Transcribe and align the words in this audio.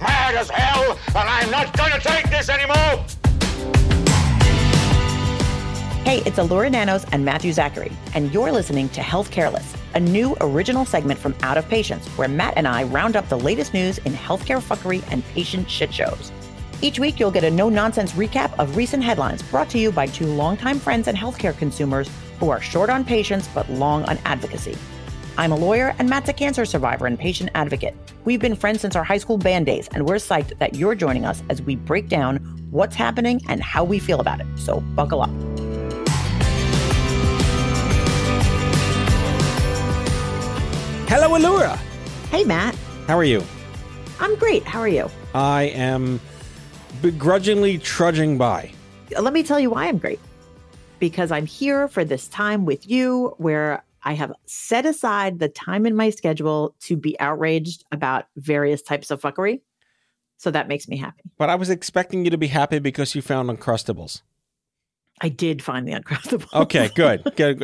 Mad 0.00 0.34
as 0.34 0.50
hell, 0.50 0.98
and 1.08 1.16
I'm 1.16 1.50
not 1.50 1.76
gonna 1.76 2.00
take 2.00 2.28
this 2.30 2.48
anymore! 2.48 3.04
Hey, 6.04 6.22
it's 6.24 6.38
Elura 6.38 6.70
Nanos 6.70 7.04
and 7.10 7.24
Matthew 7.24 7.52
Zachary, 7.52 7.90
and 8.14 8.32
you're 8.32 8.52
listening 8.52 8.88
to 8.90 9.02
Health 9.02 9.30
Careless, 9.30 9.74
a 9.94 10.00
new 10.00 10.36
original 10.40 10.84
segment 10.84 11.18
from 11.18 11.34
Out 11.42 11.58
of 11.58 11.68
Patients, 11.68 12.06
where 12.10 12.28
Matt 12.28 12.54
and 12.56 12.68
I 12.68 12.84
round 12.84 13.16
up 13.16 13.28
the 13.28 13.38
latest 13.38 13.74
news 13.74 13.98
in 13.98 14.12
healthcare 14.12 14.62
fuckery 14.62 15.02
and 15.10 15.24
patient 15.34 15.68
shit 15.68 15.92
shows. 15.92 16.30
Each 16.80 17.00
week, 17.00 17.18
you'll 17.18 17.30
get 17.32 17.42
a 17.42 17.50
no 17.50 17.68
nonsense 17.68 18.12
recap 18.12 18.56
of 18.60 18.76
recent 18.76 19.02
headlines 19.02 19.42
brought 19.42 19.68
to 19.70 19.78
you 19.78 19.90
by 19.90 20.06
two 20.06 20.26
longtime 20.26 20.78
friends 20.78 21.08
and 21.08 21.18
healthcare 21.18 21.56
consumers 21.56 22.08
who 22.38 22.50
are 22.50 22.60
short 22.60 22.90
on 22.90 23.04
patients 23.04 23.48
but 23.54 23.68
long 23.70 24.04
on 24.04 24.18
advocacy. 24.26 24.76
I'm 25.38 25.52
a 25.52 25.56
lawyer, 25.56 25.94
and 25.98 26.08
Matt's 26.08 26.30
a 26.30 26.32
cancer 26.32 26.64
survivor 26.64 27.06
and 27.06 27.18
patient 27.18 27.50
advocate. 27.54 27.94
We've 28.24 28.40
been 28.40 28.56
friends 28.56 28.80
since 28.80 28.96
our 28.96 29.04
high 29.04 29.18
school 29.18 29.36
band 29.36 29.66
days, 29.66 29.86
and 29.92 30.06
we're 30.06 30.16
psyched 30.16 30.56
that 30.58 30.76
you're 30.76 30.94
joining 30.94 31.26
us 31.26 31.42
as 31.50 31.60
we 31.60 31.76
break 31.76 32.08
down 32.08 32.38
what's 32.70 32.96
happening 32.96 33.42
and 33.48 33.62
how 33.62 33.84
we 33.84 33.98
feel 33.98 34.20
about 34.20 34.40
it. 34.40 34.46
So 34.56 34.80
buckle 34.80 35.20
up. 35.20 35.30
Hello, 41.08 41.34
Elura. 41.34 41.76
Hey, 42.30 42.42
Matt. 42.42 42.74
How 43.06 43.18
are 43.18 43.24
you? 43.24 43.44
I'm 44.18 44.34
great. 44.36 44.64
How 44.64 44.80
are 44.80 44.88
you? 44.88 45.10
I 45.34 45.64
am 45.64 46.18
begrudgingly 47.02 47.76
trudging 47.76 48.38
by. 48.38 48.72
Let 49.20 49.34
me 49.34 49.42
tell 49.42 49.60
you 49.60 49.68
why 49.68 49.86
I'm 49.86 49.98
great. 49.98 50.18
Because 50.98 51.30
I'm 51.30 51.44
here 51.44 51.88
for 51.88 52.04
this 52.06 52.26
time 52.28 52.64
with 52.64 52.88
you 52.88 53.34
where 53.36 53.84
I 54.06 54.14
have 54.14 54.32
set 54.46 54.86
aside 54.86 55.40
the 55.40 55.48
time 55.48 55.84
in 55.84 55.96
my 55.96 56.10
schedule 56.10 56.76
to 56.82 56.96
be 56.96 57.18
outraged 57.18 57.84
about 57.90 58.26
various 58.36 58.80
types 58.80 59.10
of 59.10 59.20
fuckery. 59.20 59.62
So 60.38 60.52
that 60.52 60.68
makes 60.68 60.86
me 60.86 60.96
happy. 60.96 61.22
But 61.38 61.50
I 61.50 61.56
was 61.56 61.70
expecting 61.70 62.24
you 62.24 62.30
to 62.30 62.38
be 62.38 62.46
happy 62.46 62.78
because 62.78 63.16
you 63.16 63.20
found 63.20 63.50
Uncrustables. 63.50 64.22
I 65.20 65.28
did 65.28 65.60
find 65.60 65.88
the 65.88 65.92
Uncrustables. 65.92 66.54
Okay, 66.54 66.88
good. 66.94 67.24
good. 67.34 67.60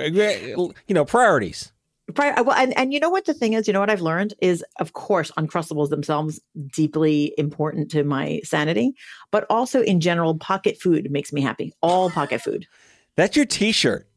You 0.89 0.95
know, 0.95 1.05
priorities. 1.05 1.71
Pri- 2.13 2.31
uh, 2.31 2.43
well, 2.43 2.57
and, 2.57 2.77
and 2.77 2.93
you 2.93 2.99
know 2.99 3.11
what 3.11 3.27
the 3.27 3.35
thing 3.35 3.53
is, 3.53 3.69
you 3.69 3.73
know 3.73 3.81
what 3.81 3.91
I've 3.91 4.01
learned 4.01 4.35
is, 4.41 4.65
of 4.81 4.95
course, 4.95 5.31
Uncrustables 5.39 5.91
themselves 5.91 6.41
deeply 6.75 7.35
important 7.39 7.89
to 7.93 8.03
my 8.03 8.41
sanity, 8.43 8.95
but 9.31 9.47
also 9.49 9.81
in 9.83 10.01
general, 10.01 10.37
pocket 10.37 10.81
food 10.81 11.09
makes 11.13 11.33
me 11.33 11.41
happy. 11.41 11.73
All 11.83 12.11
pocket 12.11 12.41
food. 12.41 12.67
That's 13.15 13.37
your 13.37 13.47
T-shirt. 13.47 14.09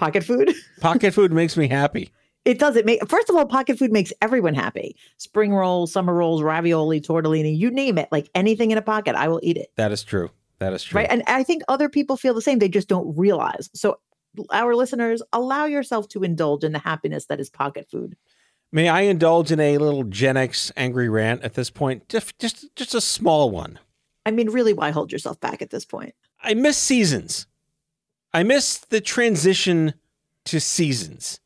Pocket 0.00 0.24
food. 0.24 0.54
Pocket 0.80 1.12
food 1.12 1.30
makes 1.30 1.58
me 1.58 1.68
happy. 1.68 2.10
It 2.46 2.58
does. 2.58 2.74
It 2.74 2.86
make 2.86 3.06
first 3.06 3.28
of 3.28 3.36
all, 3.36 3.44
pocket 3.44 3.78
food 3.78 3.92
makes 3.92 4.14
everyone 4.22 4.54
happy. 4.54 4.96
Spring 5.18 5.52
rolls, 5.52 5.92
summer 5.92 6.14
rolls, 6.14 6.42
ravioli, 6.42 7.02
tortellini, 7.02 7.54
you 7.54 7.70
name 7.70 7.98
it. 7.98 8.08
Like 8.10 8.30
anything 8.34 8.70
in 8.70 8.78
a 8.78 8.82
pocket, 8.82 9.14
I 9.14 9.28
will 9.28 9.40
eat 9.42 9.58
it. 9.58 9.70
That 9.76 9.92
is 9.92 10.02
true. 10.02 10.30
That 10.58 10.72
is 10.72 10.82
true. 10.82 11.00
Right. 11.00 11.10
And 11.10 11.22
I 11.26 11.42
think 11.42 11.62
other 11.68 11.90
people 11.90 12.16
feel 12.16 12.32
the 12.32 12.40
same. 12.40 12.60
They 12.60 12.70
just 12.70 12.88
don't 12.88 13.14
realize. 13.14 13.68
So 13.74 13.98
our 14.50 14.74
listeners, 14.74 15.22
allow 15.34 15.66
yourself 15.66 16.08
to 16.08 16.22
indulge 16.22 16.64
in 16.64 16.72
the 16.72 16.78
happiness 16.78 17.26
that 17.26 17.38
is 17.38 17.50
pocket 17.50 17.90
food. 17.90 18.16
May 18.72 18.88
I 18.88 19.02
indulge 19.02 19.52
in 19.52 19.60
a 19.60 19.76
little 19.76 20.04
Gen 20.04 20.38
X 20.38 20.72
angry 20.78 21.10
rant 21.10 21.42
at 21.42 21.54
this 21.54 21.68
point? 21.68 22.08
Just, 22.08 22.38
just, 22.38 22.74
just 22.74 22.94
a 22.94 23.02
small 23.02 23.50
one. 23.50 23.78
I 24.24 24.30
mean, 24.30 24.48
really, 24.48 24.72
why 24.72 24.92
hold 24.92 25.12
yourself 25.12 25.38
back 25.40 25.60
at 25.60 25.68
this 25.68 25.84
point? 25.84 26.14
I 26.42 26.54
miss 26.54 26.78
seasons. 26.78 27.46
I 28.32 28.42
miss 28.42 28.78
the 28.78 29.00
transition 29.00 29.94
to 30.46 30.60
seasons. 30.60 31.40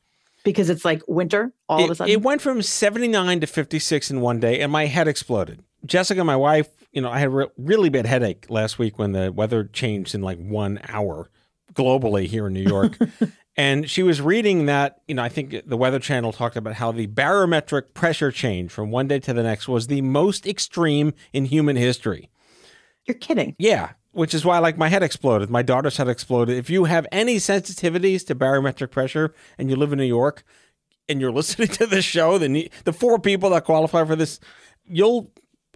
Because 0.44 0.68
it's 0.68 0.84
like 0.84 1.02
winter 1.08 1.52
all 1.68 1.80
it, 1.80 1.84
of 1.84 1.90
a 1.90 1.94
sudden. 1.94 2.12
It 2.12 2.22
went 2.22 2.42
from 2.42 2.60
79 2.60 3.40
to 3.40 3.46
56 3.46 4.10
in 4.10 4.20
one 4.20 4.40
day, 4.40 4.60
and 4.60 4.70
my 4.70 4.86
head 4.86 5.08
exploded. 5.08 5.62
Jessica, 5.86 6.22
my 6.22 6.36
wife, 6.36 6.68
you 6.92 7.00
know, 7.00 7.10
I 7.10 7.18
had 7.18 7.28
a 7.28 7.30
re- 7.30 7.46
really 7.56 7.88
bad 7.88 8.06
headache 8.06 8.46
last 8.48 8.78
week 8.78 8.98
when 8.98 9.12
the 9.12 9.32
weather 9.32 9.64
changed 9.64 10.14
in 10.14 10.22
like 10.22 10.38
one 10.38 10.80
hour 10.88 11.30
globally 11.72 12.26
here 12.26 12.46
in 12.46 12.52
New 12.52 12.62
York. 12.62 12.98
and 13.56 13.88
she 13.88 14.02
was 14.02 14.20
reading 14.20 14.66
that, 14.66 15.00
you 15.08 15.14
know, 15.14 15.22
I 15.22 15.28
think 15.28 15.62
the 15.66 15.76
Weather 15.76 15.98
Channel 15.98 16.32
talked 16.32 16.56
about 16.56 16.74
how 16.74 16.92
the 16.92 17.06
barometric 17.06 17.94
pressure 17.94 18.30
change 18.30 18.70
from 18.70 18.90
one 18.90 19.08
day 19.08 19.18
to 19.20 19.32
the 19.32 19.42
next 19.42 19.66
was 19.66 19.86
the 19.86 20.02
most 20.02 20.46
extreme 20.46 21.14
in 21.32 21.46
human 21.46 21.76
history. 21.76 22.30
You're 23.06 23.16
kidding. 23.16 23.54
Yeah, 23.58 23.92
which 24.14 24.32
is 24.34 24.44
why 24.44 24.58
like 24.58 24.78
my 24.78 24.88
head 24.88 25.02
exploded. 25.02 25.50
My 25.50 25.62
daughter's 25.62 25.96
head 25.96 26.08
exploded. 26.08 26.56
If 26.56 26.70
you 26.70 26.84
have 26.84 27.06
any 27.12 27.36
sensitivities 27.36 28.26
to 28.26 28.34
barometric 28.34 28.90
pressure 28.90 29.34
and 29.58 29.68
you 29.68 29.76
live 29.76 29.92
in 29.92 29.98
New 29.98 30.04
York 30.04 30.44
and 31.08 31.20
you're 31.20 31.32
listening 31.40 31.68
to 31.68 31.86
this 31.86 32.04
show, 32.04 32.38
then 32.38 32.54
you, 32.54 32.68
the 32.84 32.92
four 32.92 33.18
people 33.18 33.50
that 33.50 33.64
qualify 33.64 34.04
for 34.04 34.16
this, 34.16 34.40
you'll 34.84 35.30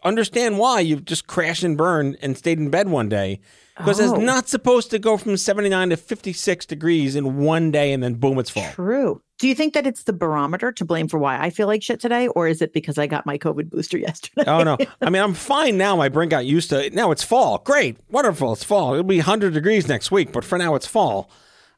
understand 0.05 0.59
why 0.59 0.79
you've 0.81 1.05
just 1.05 1.27
crashed 1.27 1.65
and 1.65 1.77
burned 1.77 2.17
and 2.23 2.39
stayed 2.39 2.59
in 2.59 2.71
bed 2.71 2.89
one 2.89 3.09
day 3.09 3.41
because 3.77 4.01
Oh. 4.01 4.15
it's 4.15 4.23
not 4.25 4.49
supposed 4.49 4.91
to 4.93 4.99
go 4.99 5.17
from 5.17 5.37
79 5.37 5.91
to 5.91 5.97
56 5.97 6.67
degrees 6.67 7.17
in 7.17 7.39
one 7.39 7.71
day 7.73 7.93
and 7.93 8.03
then 8.03 8.15
boom, 8.15 8.39
it's 8.39 8.51
fall. 8.51 8.71
True. 8.73 9.21
Do 9.39 9.47
you 9.47 9.55
think 9.55 9.75
that 9.75 9.87
it's 9.87 10.03
the 10.03 10.13
barometer 10.13 10.73
to 10.73 10.85
blame 10.85 11.07
for 11.07 11.19
why 11.19 11.41
I 11.41 11.51
feel 11.51 11.69
like 11.69 11.83
shit 11.83 12.01
today? 12.01 12.27
Or 12.29 12.49
is 12.49 12.61
it 12.61 12.73
because 12.73 12.99
I 12.99 13.07
got 13.07 13.25
my 13.25 13.39
COVID 13.39 13.71
booster 13.71 13.97
yesterday? 14.09 14.45
Oh 14.47 14.63
no! 14.65 14.77
I 15.01 15.11
mean, 15.11 15.23
I'm 15.23 15.35
fine 15.35 15.79
now. 15.79 15.97
My 15.97 16.09
brain 16.09 16.29
got 16.29 16.45
used 16.45 16.71
to 16.71 16.85
it. 16.85 16.93
Now 16.93 17.13
it's 17.13 17.23
fall. 17.23 17.59
Great, 17.59 17.97
wonderful. 18.11 18.53
It's 18.53 18.65
fall. 18.65 18.95
It'll 18.95 19.05
be 19.05 19.19
100 19.19 19.55
degrees 19.55 19.89
next 19.89 20.11
week, 20.11 20.33
but 20.33 20.45
for 20.45 20.59
now 20.59 20.75
it's 20.75 20.87
fall. 20.87 21.31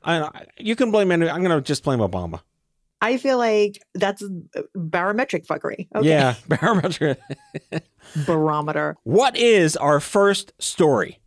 I, 0.02 0.46
you 0.56 0.76
can 0.76 0.90
blame 0.90 1.12
any. 1.12 1.28
I'm 1.28 1.42
going 1.42 1.54
to 1.54 1.60
just 1.60 1.84
blame 1.84 1.98
Obama. 1.98 2.40
I 3.02 3.16
feel 3.16 3.38
like 3.38 3.82
that's 3.94 4.22
barometric 4.74 5.46
fuckery. 5.46 5.88
Okay. 5.94 6.08
Yeah, 6.08 6.34
barometric. 6.48 7.18
Barometer. 8.26 8.96
what 9.04 9.36
is 9.36 9.76
our 9.76 10.00
first 10.00 10.52
story? 10.58 11.18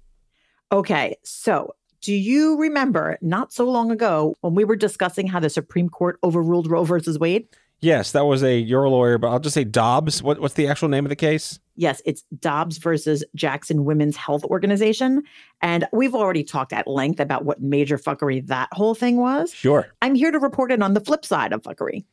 Okay. 0.71 1.15
So 1.23 1.75
do 2.03 2.13
you 2.13 2.59
remember 2.59 3.17
not 3.21 3.53
so 3.53 3.63
long 3.63 3.89
ago 3.89 4.35
when 4.41 4.53
we 4.53 4.65
were 4.65 4.75
discussing 4.75 5.25
how 5.25 5.39
the 5.39 5.49
Supreme 5.49 5.87
Court 5.87 6.19
overruled 6.21 6.69
Roe 6.69 6.83
versus 6.83 7.17
Wade? 7.17 7.47
Yes, 7.79 8.11
that 8.11 8.25
was 8.25 8.43
a 8.43 8.57
you're 8.59 8.83
a 8.83 8.89
lawyer, 8.89 9.17
but 9.17 9.29
I'll 9.29 9.39
just 9.39 9.53
say 9.53 9.63
Dobbs. 9.63 10.21
What, 10.21 10.39
what's 10.39 10.53
the 10.53 10.67
actual 10.67 10.89
name 10.89 11.05
of 11.05 11.09
the 11.09 11.15
case? 11.15 11.59
Yes, 11.75 12.01
it's 12.05 12.23
Dobbs 12.39 12.77
versus 12.77 13.23
Jackson 13.35 13.85
Women's 13.85 14.17
Health 14.17 14.43
Organization. 14.45 15.23
And 15.61 15.85
we've 15.91 16.13
already 16.13 16.43
talked 16.43 16.71
at 16.73 16.87
length 16.87 17.19
about 17.19 17.45
what 17.45 17.61
major 17.61 17.97
fuckery 17.97 18.45
that 18.47 18.69
whole 18.73 18.95
thing 18.95 19.17
was. 19.17 19.53
Sure, 19.53 19.87
I'm 20.01 20.15
here 20.15 20.31
to 20.31 20.39
report 20.39 20.71
it 20.71 20.81
on 20.81 20.93
the 20.93 21.01
flip 21.01 21.25
side 21.25 21.51
of 21.53 21.61
fuckery. 21.63 22.03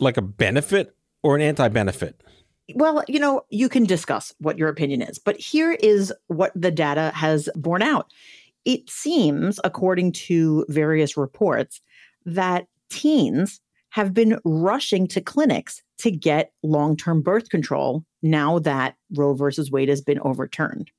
like 0.00 0.16
a 0.16 0.22
benefit 0.22 0.96
or 1.22 1.36
an 1.36 1.42
anti-benefit. 1.42 2.20
Well, 2.74 3.04
you 3.08 3.20
know, 3.20 3.42
you 3.50 3.68
can 3.68 3.84
discuss 3.84 4.34
what 4.38 4.58
your 4.58 4.68
opinion 4.68 5.02
is, 5.02 5.18
but 5.18 5.36
here 5.36 5.72
is 5.72 6.12
what 6.28 6.50
the 6.54 6.70
data 6.70 7.12
has 7.14 7.48
borne 7.54 7.82
out. 7.82 8.12
It 8.64 8.88
seems, 8.88 9.60
according 9.64 10.12
to 10.12 10.64
various 10.68 11.16
reports, 11.16 11.80
that 12.24 12.66
teens 12.90 13.60
have 13.90 14.12
been 14.12 14.38
rushing 14.44 15.06
to 15.06 15.20
clinics 15.20 15.82
to 15.98 16.10
get 16.10 16.52
long 16.62 16.96
term 16.96 17.22
birth 17.22 17.48
control 17.48 18.04
now 18.22 18.58
that 18.60 18.96
Roe 19.14 19.34
versus 19.34 19.70
Wade 19.70 19.88
has 19.88 20.00
been 20.00 20.18
overturned. 20.20 20.90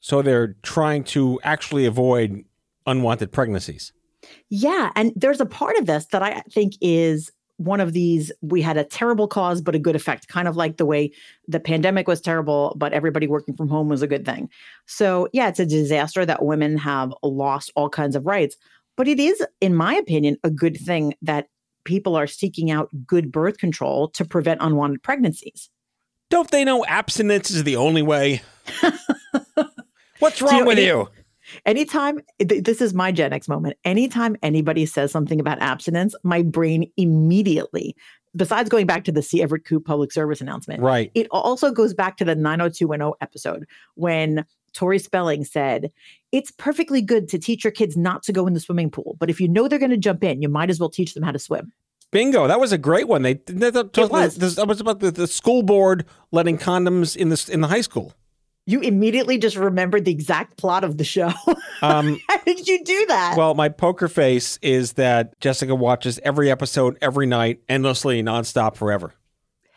So 0.00 0.22
they're 0.22 0.54
trying 0.62 1.04
to 1.04 1.40
actually 1.42 1.86
avoid 1.86 2.44
unwanted 2.86 3.32
pregnancies. 3.32 3.92
Yeah. 4.48 4.90
And 4.94 5.12
there's 5.16 5.40
a 5.40 5.46
part 5.46 5.76
of 5.76 5.86
this 5.86 6.06
that 6.06 6.22
I 6.22 6.42
think 6.52 6.74
is 6.80 7.32
one 7.58 7.80
of 7.80 7.92
these 7.92 8.32
we 8.40 8.62
had 8.62 8.76
a 8.76 8.84
terrible 8.84 9.28
cause, 9.28 9.60
but 9.60 9.74
a 9.74 9.78
good 9.78 9.94
effect, 9.96 10.28
kind 10.28 10.48
of 10.48 10.56
like 10.56 10.76
the 10.78 10.86
way 10.86 11.12
the 11.46 11.60
pandemic 11.60 12.08
was 12.08 12.20
terrible, 12.20 12.74
but 12.76 12.92
everybody 12.92 13.26
working 13.26 13.54
from 13.54 13.68
home 13.68 13.88
was 13.88 14.00
a 14.00 14.06
good 14.06 14.24
thing. 14.24 14.48
So, 14.86 15.28
yeah, 15.32 15.48
it's 15.48 15.60
a 15.60 15.66
disaster 15.66 16.24
that 16.24 16.44
women 16.44 16.78
have 16.78 17.12
lost 17.22 17.70
all 17.74 17.90
kinds 17.90 18.16
of 18.16 18.26
rights. 18.26 18.56
But 18.96 19.06
it 19.08 19.20
is, 19.20 19.44
in 19.60 19.74
my 19.74 19.94
opinion, 19.94 20.38
a 20.42 20.50
good 20.50 20.76
thing 20.76 21.14
that 21.22 21.48
people 21.84 22.16
are 22.16 22.26
seeking 22.26 22.70
out 22.70 22.88
good 23.06 23.30
birth 23.30 23.58
control 23.58 24.08
to 24.10 24.24
prevent 24.24 24.60
unwanted 24.62 25.02
pregnancies. 25.02 25.68
Don't 26.30 26.50
they 26.50 26.64
know 26.64 26.84
abstinence 26.86 27.50
is 27.50 27.64
the 27.64 27.76
only 27.76 28.02
way? 28.02 28.42
What's 30.18 30.40
you 30.40 30.46
wrong 30.48 30.60
know, 30.60 30.66
with 30.66 30.78
it- 30.78 30.86
you? 30.86 31.08
Anytime, 31.66 32.20
th- 32.38 32.64
this 32.64 32.80
is 32.80 32.94
my 32.94 33.12
Gen 33.12 33.32
X 33.32 33.48
moment. 33.48 33.76
Anytime 33.84 34.36
anybody 34.42 34.86
says 34.86 35.10
something 35.12 35.40
about 35.40 35.58
abstinence, 35.60 36.14
my 36.22 36.42
brain 36.42 36.90
immediately, 36.96 37.96
besides 38.36 38.68
going 38.68 38.86
back 38.86 39.04
to 39.04 39.12
the 39.12 39.22
C. 39.22 39.42
Everett 39.42 39.64
Koop 39.64 39.84
public 39.84 40.12
service 40.12 40.40
announcement, 40.40 40.82
Right. 40.82 41.10
it 41.14 41.26
also 41.30 41.70
goes 41.70 41.94
back 41.94 42.16
to 42.18 42.24
the 42.24 42.34
90210 42.34 43.12
episode 43.20 43.66
when 43.94 44.44
Tori 44.74 44.98
Spelling 44.98 45.44
said, 45.44 45.90
It's 46.32 46.50
perfectly 46.50 47.00
good 47.02 47.28
to 47.28 47.38
teach 47.38 47.64
your 47.64 47.70
kids 47.70 47.96
not 47.96 48.22
to 48.24 48.32
go 48.32 48.46
in 48.46 48.54
the 48.54 48.60
swimming 48.60 48.90
pool, 48.90 49.16
but 49.18 49.30
if 49.30 49.40
you 49.40 49.48
know 49.48 49.66
they're 49.68 49.78
going 49.78 49.90
to 49.90 49.96
jump 49.96 50.22
in, 50.24 50.42
you 50.42 50.48
might 50.48 50.70
as 50.70 50.78
well 50.78 50.90
teach 50.90 51.14
them 51.14 51.22
how 51.22 51.32
to 51.32 51.38
swim. 51.38 51.72
Bingo. 52.10 52.46
That 52.46 52.58
was 52.60 52.72
a 52.72 52.78
great 52.78 53.06
one. 53.06 53.20
They, 53.22 53.32
It 53.32 54.10
was. 54.10 54.36
This, 54.36 54.54
that 54.54 54.66
was 54.66 54.80
about 54.80 55.00
the, 55.00 55.10
the 55.10 55.26
school 55.26 55.62
board 55.62 56.06
letting 56.30 56.56
condoms 56.56 57.14
in 57.16 57.28
the 57.28 57.50
in 57.52 57.60
the 57.60 57.68
high 57.68 57.82
school. 57.82 58.14
You 58.68 58.80
immediately 58.80 59.38
just 59.38 59.56
remembered 59.56 60.04
the 60.04 60.10
exact 60.12 60.58
plot 60.58 60.84
of 60.84 60.98
the 60.98 61.04
show. 61.04 61.32
Um, 61.80 62.18
how 62.28 62.38
did 62.38 62.66
you 62.66 62.82
do 62.84 63.06
that? 63.06 63.36
well, 63.36 63.54
my 63.54 63.68
poker 63.68 64.08
face 64.08 64.58
is 64.62 64.94
that 64.94 65.38
Jessica 65.38 65.76
watches 65.76 66.18
every 66.24 66.50
episode 66.50 66.98
every 67.00 67.24
night, 67.24 67.60
endlessly, 67.68 68.20
nonstop, 68.20 68.74
forever. 68.74 69.14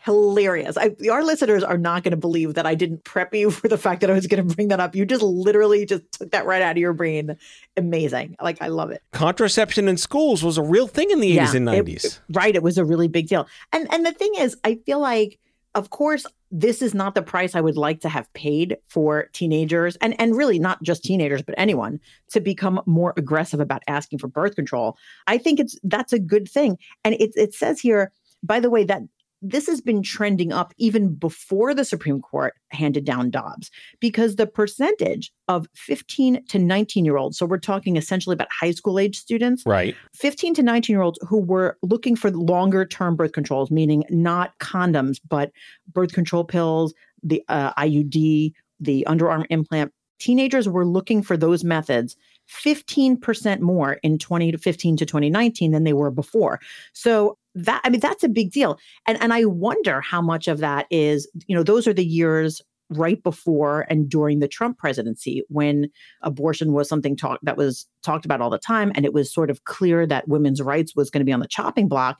hilarious. 0.04 0.76
I, 0.76 0.96
our 1.10 1.22
listeners 1.22 1.62
are 1.62 1.78
not 1.78 2.02
going 2.02 2.10
to 2.10 2.16
believe 2.16 2.54
that 2.54 2.66
I 2.66 2.74
didn't 2.74 3.04
prep 3.04 3.32
you 3.34 3.52
for 3.52 3.68
the 3.68 3.78
fact 3.78 4.00
that 4.00 4.10
I 4.10 4.14
was 4.14 4.26
going 4.26 4.46
to 4.48 4.54
bring 4.54 4.66
that 4.68 4.80
up. 4.80 4.96
You 4.96 5.06
just 5.06 5.22
literally 5.22 5.86
just 5.86 6.02
took 6.10 6.32
that 6.32 6.44
right 6.44 6.60
out 6.60 6.72
of 6.72 6.78
your 6.78 6.92
brain. 6.92 7.36
Amazing. 7.76 8.34
Like, 8.42 8.60
I 8.60 8.66
love 8.66 8.90
it. 8.90 9.00
Contraception 9.12 9.86
in 9.86 9.96
schools 9.96 10.42
was 10.42 10.58
a 10.58 10.62
real 10.62 10.88
thing 10.88 11.10
in 11.12 11.20
the 11.20 11.36
80s 11.38 11.54
and 11.54 11.68
it- 11.68 11.86
90s. 11.86 12.18
right. 12.32 12.54
It 12.54 12.64
was 12.64 12.78
a 12.78 12.84
really 12.84 13.06
big 13.08 13.28
deal. 13.28 13.46
And 13.72 13.86
and 13.94 14.04
the 14.04 14.12
thing 14.12 14.32
is, 14.38 14.56
I 14.64 14.80
feel 14.86 14.98
like, 14.98 15.38
of 15.76 15.90
course, 15.90 16.26
this 16.54 16.82
is 16.82 16.94
not 16.94 17.14
the 17.14 17.22
price 17.22 17.54
I 17.54 17.62
would 17.62 17.78
like 17.78 18.00
to 18.02 18.10
have 18.10 18.32
paid 18.34 18.76
for 18.86 19.28
teenagers, 19.32 19.96
and 19.96 20.14
and 20.20 20.36
really 20.36 20.58
not 20.58 20.82
just 20.82 21.02
teenagers, 21.02 21.42
but 21.42 21.54
anyone 21.56 21.98
to 22.30 22.40
become 22.40 22.80
more 22.84 23.14
aggressive 23.16 23.58
about 23.58 23.82
asking 23.88 24.18
for 24.18 24.28
birth 24.28 24.54
control. 24.54 24.98
I 25.26 25.38
think 25.38 25.58
it's 25.58 25.78
that's 25.82 26.12
a 26.12 26.18
good 26.18 26.48
thing. 26.48 26.76
And 27.04 27.14
it 27.14 27.32
it 27.34 27.54
says 27.54 27.80
here, 27.80 28.12
by 28.42 28.60
the 28.60 28.70
way, 28.70 28.84
that 28.84 29.00
this 29.42 29.66
has 29.66 29.80
been 29.80 30.02
trending 30.02 30.52
up 30.52 30.72
even 30.78 31.14
before 31.14 31.74
the 31.74 31.84
Supreme 31.84 32.20
Court 32.20 32.54
handed 32.70 33.04
down 33.04 33.28
Dobbs 33.28 33.70
because 34.00 34.36
the 34.36 34.46
percentage 34.46 35.32
of 35.48 35.66
15 35.74 36.46
to 36.46 36.58
19 36.58 37.04
year 37.04 37.16
olds, 37.16 37.36
so 37.36 37.44
we're 37.44 37.58
talking 37.58 37.96
essentially 37.96 38.34
about 38.34 38.48
high 38.52 38.70
school 38.70 38.98
age 39.00 39.18
students, 39.18 39.64
Right. 39.66 39.96
15 40.14 40.54
to 40.54 40.62
19 40.62 40.94
year 40.94 41.02
olds 41.02 41.18
who 41.28 41.38
were 41.38 41.76
looking 41.82 42.14
for 42.14 42.30
longer 42.30 42.86
term 42.86 43.16
birth 43.16 43.32
controls, 43.32 43.70
meaning 43.70 44.04
not 44.08 44.56
condoms, 44.60 45.18
but 45.28 45.50
birth 45.92 46.12
control 46.12 46.44
pills, 46.44 46.94
the 47.22 47.42
uh, 47.48 47.72
IUD, 47.74 48.52
the 48.78 49.04
underarm 49.08 49.44
implant. 49.50 49.92
Teenagers 50.20 50.68
were 50.68 50.86
looking 50.86 51.20
for 51.20 51.36
those 51.36 51.64
methods 51.64 52.16
15% 52.48 53.60
more 53.60 53.94
in 54.02 54.18
2015 54.18 54.96
to 54.96 55.06
2019 55.06 55.72
than 55.72 55.84
they 55.84 55.92
were 55.92 56.10
before. 56.10 56.60
So 56.92 57.38
that 57.54 57.80
I 57.84 57.90
mean 57.90 58.00
that's 58.00 58.24
a 58.24 58.28
big 58.28 58.50
deal. 58.52 58.78
And 59.06 59.20
and 59.20 59.32
I 59.32 59.44
wonder 59.44 60.00
how 60.00 60.22
much 60.22 60.48
of 60.48 60.58
that 60.58 60.86
is, 60.90 61.30
you 61.46 61.54
know, 61.54 61.62
those 61.62 61.86
are 61.86 61.92
the 61.92 62.04
years 62.04 62.60
right 62.90 63.22
before 63.22 63.86
and 63.88 64.08
during 64.08 64.40
the 64.40 64.48
Trump 64.48 64.78
presidency 64.78 65.42
when 65.48 65.88
abortion 66.20 66.72
was 66.72 66.88
something 66.88 67.16
talk, 67.16 67.40
that 67.42 67.56
was 67.56 67.86
talked 68.02 68.26
about 68.26 68.42
all 68.42 68.50
the 68.50 68.58
time 68.58 68.92
and 68.94 69.06
it 69.06 69.14
was 69.14 69.32
sort 69.32 69.48
of 69.48 69.64
clear 69.64 70.06
that 70.06 70.28
women's 70.28 70.60
rights 70.60 70.94
was 70.94 71.10
going 71.10 71.20
to 71.20 71.24
be 71.24 71.32
on 71.32 71.40
the 71.40 71.48
chopping 71.48 71.88
block 71.88 72.18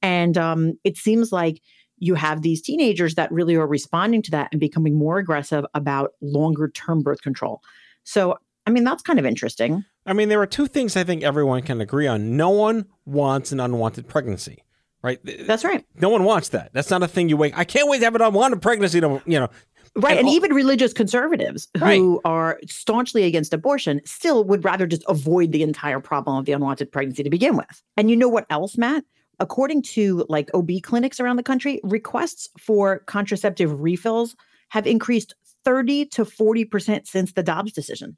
and 0.00 0.38
um, 0.38 0.78
it 0.82 0.96
seems 0.96 1.30
like 1.30 1.60
you 1.98 2.14
have 2.14 2.40
these 2.40 2.62
teenagers 2.62 3.16
that 3.16 3.30
really 3.30 3.54
are 3.54 3.66
responding 3.66 4.22
to 4.22 4.30
that 4.30 4.48
and 4.50 4.60
becoming 4.60 4.96
more 4.96 5.18
aggressive 5.18 5.64
about 5.74 6.12
longer 6.22 6.68
term 6.68 7.02
birth 7.02 7.20
control 7.20 7.60
so 8.02 8.38
i 8.66 8.70
mean 8.70 8.84
that's 8.84 9.02
kind 9.02 9.18
of 9.18 9.26
interesting 9.26 9.84
I 10.06 10.12
mean, 10.12 10.28
there 10.28 10.40
are 10.40 10.46
two 10.46 10.66
things 10.66 10.96
I 10.96 11.04
think 11.04 11.22
everyone 11.22 11.62
can 11.62 11.80
agree 11.80 12.06
on. 12.06 12.36
No 12.36 12.50
one 12.50 12.86
wants 13.06 13.52
an 13.52 13.60
unwanted 13.60 14.06
pregnancy, 14.06 14.62
right? 15.04 15.20
that's 15.46 15.62
right 15.64 15.84
No 16.00 16.08
one 16.08 16.24
wants 16.24 16.48
that. 16.48 16.70
That's 16.72 16.90
not 16.90 17.02
a 17.04 17.08
thing 17.08 17.28
you 17.28 17.36
wake. 17.36 17.56
I 17.56 17.62
can't 17.64 17.88
wait 17.88 17.98
to 17.98 18.04
have 18.06 18.14
an 18.16 18.22
unwanted 18.22 18.60
pregnancy. 18.62 19.00
To, 19.00 19.22
you 19.26 19.38
know, 19.38 19.48
Right. 19.96 20.10
And 20.12 20.20
And, 20.20 20.28
all- 20.28 20.34
even 20.34 20.52
religious 20.54 20.92
conservatives 20.92 21.68
who 21.78 22.20
are 22.24 22.58
staunchly 22.66 23.22
against 23.22 23.52
abortion 23.54 24.00
still 24.04 24.42
would 24.42 24.64
rather 24.64 24.88
just 24.88 25.04
avoid 25.08 25.52
the 25.52 25.62
entire 25.62 26.00
problem 26.00 26.36
of 26.36 26.46
the 26.46 26.52
unwanted 26.52 26.90
pregnancy 26.90 27.22
to 27.22 27.30
begin 27.30 27.56
with. 27.56 27.80
And 27.96 28.10
you 28.10 28.16
know 28.16 28.28
what 28.28 28.44
else, 28.50 28.76
Matt? 28.76 29.04
According 29.38 29.82
to 29.94 30.26
like 30.28 30.50
OB 30.52 30.80
clinics 30.82 31.20
around 31.20 31.36
the 31.36 31.44
country, 31.44 31.80
requests 31.84 32.48
for 32.58 33.00
contraceptive 33.06 33.70
refills 33.80 34.34
have 34.70 34.84
increased 34.86 35.34
30 35.64 36.06
to 36.06 36.24
40% 36.24 37.06
since 37.06 37.32
the 37.32 37.42
Dobbs 37.44 37.70
decision. 37.72 38.16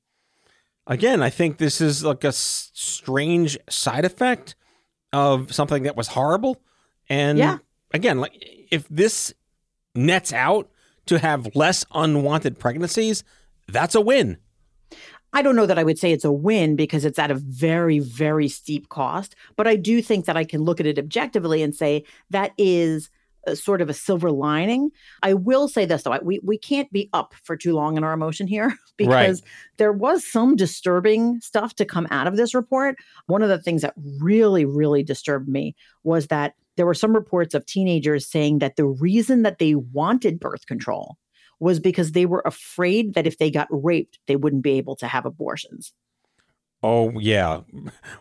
again, 0.86 1.22
I 1.22 1.30
think 1.30 1.58
this 1.58 1.80
is 1.80 2.04
like 2.04 2.24
a 2.24 2.28
s- 2.28 2.70
strange 2.74 3.58
side 3.68 4.04
effect 4.04 4.54
of 5.12 5.52
something 5.54 5.82
that 5.82 5.96
was 5.96 6.08
horrible. 6.08 6.60
And 7.08 7.38
Yeah. 7.38 7.58
again, 7.92 8.20
like 8.20 8.32
if 8.70 8.88
this 8.88 9.32
nets 9.94 10.32
out 10.32 10.70
to 11.06 11.18
have 11.18 11.54
less 11.54 11.84
unwanted 11.94 12.58
pregnancies, 12.58 13.24
that's 13.68 13.94
a 13.94 14.00
win. 14.00 14.38
I 15.32 15.42
don't 15.42 15.56
know 15.56 15.66
that 15.66 15.78
I 15.78 15.84
would 15.84 15.98
say 15.98 16.12
it's 16.12 16.24
a 16.24 16.32
win 16.32 16.76
because 16.76 17.04
it's 17.04 17.18
at 17.18 17.30
a 17.30 17.34
very, 17.34 17.98
very 17.98 18.48
steep 18.48 18.88
cost. 18.88 19.34
But 19.56 19.66
I 19.66 19.76
do 19.76 20.00
think 20.00 20.24
that 20.24 20.36
I 20.36 20.44
can 20.44 20.62
look 20.62 20.80
at 20.80 20.86
it 20.86 20.98
objectively 20.98 21.62
and 21.62 21.74
say 21.74 22.04
that 22.30 22.52
is 22.56 23.10
a 23.46 23.54
sort 23.54 23.80
of 23.80 23.88
a 23.88 23.94
silver 23.94 24.30
lining. 24.30 24.90
I 25.22 25.34
will 25.34 25.68
say 25.68 25.84
this 25.84 26.02
though, 26.02 26.18
we 26.22 26.40
we 26.42 26.58
can't 26.58 26.90
be 26.90 27.08
up 27.12 27.34
for 27.44 27.56
too 27.56 27.74
long 27.74 27.96
in 27.96 28.02
our 28.04 28.12
emotion 28.12 28.46
here 28.46 28.74
because 28.96 29.42
there 29.76 29.92
was 29.92 30.26
some 30.26 30.56
disturbing 30.56 31.40
stuff 31.40 31.74
to 31.74 31.84
come 31.84 32.08
out 32.10 32.26
of 32.26 32.36
this 32.36 32.54
report. 32.54 32.96
One 33.26 33.42
of 33.42 33.48
the 33.48 33.60
things 33.60 33.82
that 33.82 33.94
really, 34.18 34.64
really 34.64 35.02
disturbed 35.02 35.48
me 35.48 35.76
was 36.02 36.28
that 36.28 36.54
there 36.76 36.86
were 36.86 36.94
some 36.94 37.14
reports 37.14 37.54
of 37.54 37.66
teenagers 37.66 38.26
saying 38.26 38.58
that 38.58 38.76
the 38.76 38.86
reason 38.86 39.42
that 39.42 39.58
they 39.58 39.74
wanted 39.74 40.40
birth 40.40 40.66
control 40.66 41.16
was 41.58 41.80
because 41.80 42.12
they 42.12 42.26
were 42.26 42.42
afraid 42.44 43.14
that 43.14 43.26
if 43.26 43.38
they 43.38 43.50
got 43.50 43.68
raped, 43.70 44.18
they 44.26 44.36
wouldn't 44.36 44.62
be 44.62 44.72
able 44.72 44.96
to 44.96 45.06
have 45.06 45.24
abortions. 45.24 45.92
Oh 46.82 47.18
yeah, 47.18 47.62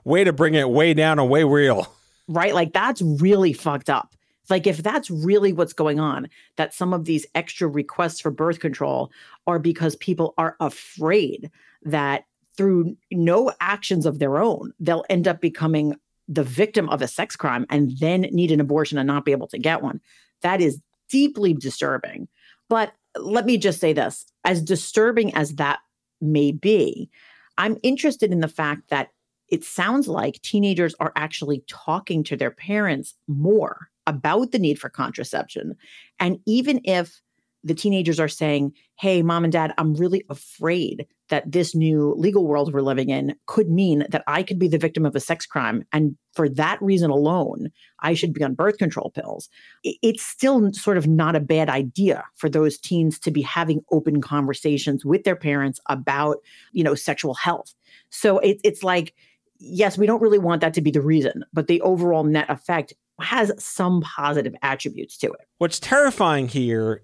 way 0.05 0.23
to 0.23 0.33
bring 0.33 0.53
it 0.53 0.69
way 0.69 0.93
down 0.93 1.19
and 1.19 1.29
way 1.29 1.43
real. 1.43 1.93
Right? 2.27 2.53
Like 2.53 2.73
that's 2.73 3.01
really 3.01 3.53
fucked 3.53 3.89
up. 3.89 4.15
Like 4.49 4.67
if 4.67 4.77
that's 4.77 5.09
really 5.09 5.53
what's 5.53 5.73
going 5.73 5.99
on, 5.99 6.29
that 6.55 6.73
some 6.73 6.93
of 6.93 7.05
these 7.05 7.25
extra 7.35 7.67
requests 7.67 8.21
for 8.21 8.31
birth 8.31 8.59
control 8.59 9.11
are 9.47 9.59
because 9.59 9.95
people 9.97 10.33
are 10.37 10.55
afraid 10.59 11.51
that 11.83 12.25
through 12.55 12.95
no 13.11 13.51
actions 13.59 14.05
of 14.05 14.19
their 14.19 14.37
own, 14.37 14.71
they'll 14.79 15.03
end 15.09 15.27
up 15.27 15.41
becoming 15.41 15.95
the 16.27 16.43
victim 16.43 16.89
of 16.89 17.01
a 17.01 17.07
sex 17.07 17.35
crime 17.35 17.65
and 17.69 17.97
then 17.99 18.21
need 18.31 18.51
an 18.51 18.59
abortion 18.59 18.97
and 18.97 19.07
not 19.07 19.25
be 19.25 19.31
able 19.31 19.47
to 19.47 19.59
get 19.59 19.81
one. 19.81 20.01
That 20.41 20.61
is 20.61 20.79
deeply 21.09 21.53
disturbing. 21.53 22.27
But 22.69 22.93
let 23.17 23.45
me 23.45 23.57
just 23.57 23.79
say 23.79 23.93
this 23.93 24.25
as 24.43 24.61
disturbing 24.61 25.33
as 25.35 25.55
that 25.55 25.79
may 26.21 26.51
be, 26.51 27.09
I'm 27.57 27.77
interested 27.83 28.31
in 28.31 28.39
the 28.39 28.47
fact 28.47 28.89
that 28.89 29.09
it 29.49 29.63
sounds 29.63 30.07
like 30.07 30.41
teenagers 30.41 30.95
are 30.99 31.13
actually 31.15 31.63
talking 31.67 32.23
to 32.23 32.35
their 32.35 32.51
parents 32.51 33.13
more 33.27 33.89
about 34.07 34.51
the 34.51 34.59
need 34.59 34.79
for 34.79 34.89
contraception. 34.89 35.75
And 36.19 36.39
even 36.45 36.81
if 36.83 37.21
the 37.65 37.73
teenagers 37.73 38.19
are 38.19 38.29
saying, 38.29 38.71
Hey, 38.97 39.21
mom 39.21 39.43
and 39.43 39.51
dad, 39.51 39.73
I'm 39.77 39.95
really 39.95 40.23
afraid 40.29 41.07
that 41.29 41.51
this 41.51 41.73
new 41.73 42.13
legal 42.15 42.45
world 42.45 42.71
we're 42.71 42.81
living 42.81 43.09
in 43.09 43.35
could 43.47 43.69
mean 43.69 44.05
that 44.09 44.23
I 44.27 44.43
could 44.43 44.59
be 44.59 44.67
the 44.67 44.77
victim 44.77 45.05
of 45.05 45.15
a 45.15 45.19
sex 45.19 45.45
crime. 45.45 45.83
And 45.91 46.15
for 46.33 46.47
that 46.49 46.81
reason 46.81 47.09
alone, 47.09 47.71
I 47.99 48.13
should 48.13 48.33
be 48.33 48.43
on 48.43 48.53
birth 48.53 48.77
control 48.77 49.09
pills. 49.09 49.49
It's 49.83 50.23
still 50.23 50.71
sort 50.73 50.97
of 50.97 51.07
not 51.07 51.35
a 51.35 51.39
bad 51.39 51.67
idea 51.67 52.23
for 52.35 52.47
those 52.47 52.77
teens 52.77 53.17
to 53.19 53.31
be 53.31 53.41
having 53.41 53.83
open 53.91 54.21
conversations 54.21 55.03
with 55.03 55.23
their 55.23 55.35
parents 55.35 55.79
about, 55.89 56.37
you 56.71 56.83
know, 56.83 56.95
sexual 56.95 57.33
health. 57.33 57.73
So 58.11 58.37
it, 58.39 58.59
it's 58.63 58.83
like, 58.83 59.15
yes, 59.57 59.97
we 59.97 60.05
don't 60.05 60.21
really 60.21 60.39
want 60.39 60.61
that 60.61 60.75
to 60.75 60.81
be 60.81 60.91
the 60.91 61.01
reason, 61.01 61.43
but 61.51 61.67
the 61.67 61.81
overall 61.81 62.23
net 62.23 62.49
effect 62.49 62.93
has 63.19 63.51
some 63.57 64.01
positive 64.01 64.53
attributes 64.61 65.17
to 65.17 65.27
it. 65.27 65.47
What's 65.57 65.79
terrifying 65.79 66.49
here, 66.49 67.01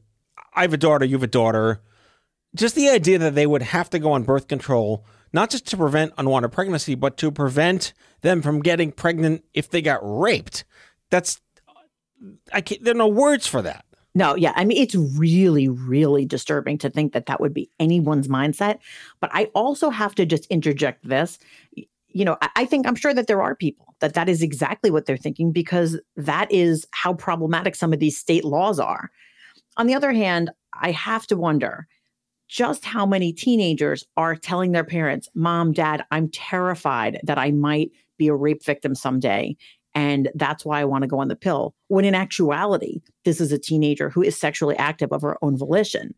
I 0.53 0.61
have 0.63 0.73
a 0.73 0.77
daughter, 0.77 1.05
you 1.05 1.15
have 1.15 1.23
a 1.23 1.27
daughter. 1.27 1.81
Just 2.55 2.75
the 2.75 2.89
idea 2.89 3.17
that 3.19 3.35
they 3.35 3.47
would 3.47 3.61
have 3.61 3.89
to 3.91 3.99
go 3.99 4.11
on 4.11 4.23
birth 4.23 4.47
control, 4.47 5.05
not 5.31 5.49
just 5.49 5.67
to 5.67 5.77
prevent 5.77 6.13
unwanted 6.17 6.51
pregnancy, 6.51 6.95
but 6.95 7.17
to 7.17 7.31
prevent 7.31 7.93
them 8.21 8.41
from 8.41 8.61
getting 8.61 8.91
pregnant 8.91 9.43
if 9.53 9.69
they 9.69 9.81
got 9.81 9.99
raped. 10.03 10.65
That's, 11.09 11.39
I 12.51 12.61
can't, 12.61 12.83
there 12.83 12.93
are 12.93 12.97
no 12.97 13.07
words 13.07 13.47
for 13.47 13.61
that. 13.61 13.85
No, 14.13 14.35
yeah. 14.35 14.51
I 14.55 14.65
mean, 14.65 14.77
it's 14.77 14.95
really, 14.95 15.69
really 15.69 16.25
disturbing 16.25 16.77
to 16.79 16.89
think 16.89 17.13
that 17.13 17.27
that 17.27 17.39
would 17.39 17.53
be 17.53 17.69
anyone's 17.79 18.27
mindset. 18.27 18.79
But 19.21 19.29
I 19.33 19.45
also 19.55 19.89
have 19.89 20.15
to 20.15 20.25
just 20.25 20.45
interject 20.47 21.07
this. 21.07 21.39
You 22.09 22.25
know, 22.25 22.37
I, 22.41 22.65
think 22.65 22.85
I'm 22.85 22.95
sure 22.95 23.13
that 23.13 23.27
there 23.27 23.41
are 23.41 23.55
people 23.55 23.95
that 24.01 24.15
that 24.15 24.27
is 24.27 24.41
exactly 24.41 24.91
what 24.91 25.05
they're 25.05 25.15
thinking 25.15 25.53
because 25.53 25.97
that 26.17 26.51
is 26.51 26.85
how 26.91 27.13
problematic 27.13 27.73
some 27.73 27.93
of 27.93 27.99
these 27.99 28.17
state 28.17 28.43
laws 28.43 28.81
are. 28.81 29.11
On 29.81 29.87
the 29.87 29.95
other 29.95 30.11
hand, 30.11 30.51
I 30.79 30.91
have 30.91 31.25
to 31.25 31.35
wonder 31.35 31.87
just 32.47 32.85
how 32.85 33.03
many 33.03 33.33
teenagers 33.33 34.05
are 34.15 34.35
telling 34.35 34.73
their 34.73 34.83
parents, 34.83 35.27
Mom, 35.33 35.71
Dad, 35.71 36.05
I'm 36.11 36.29
terrified 36.29 37.19
that 37.23 37.39
I 37.39 37.49
might 37.49 37.89
be 38.19 38.27
a 38.27 38.35
rape 38.35 38.63
victim 38.63 38.93
someday. 38.93 39.57
And 39.95 40.29
that's 40.35 40.63
why 40.63 40.81
I 40.81 40.85
want 40.85 41.01
to 41.01 41.07
go 41.07 41.17
on 41.17 41.29
the 41.29 41.35
pill. 41.35 41.73
When 41.87 42.05
in 42.05 42.13
actuality, 42.13 43.01
this 43.25 43.41
is 43.41 43.51
a 43.51 43.57
teenager 43.57 44.11
who 44.11 44.21
is 44.21 44.39
sexually 44.39 44.77
active 44.77 45.11
of 45.11 45.23
her 45.23 45.35
own 45.41 45.57
volition 45.57 46.13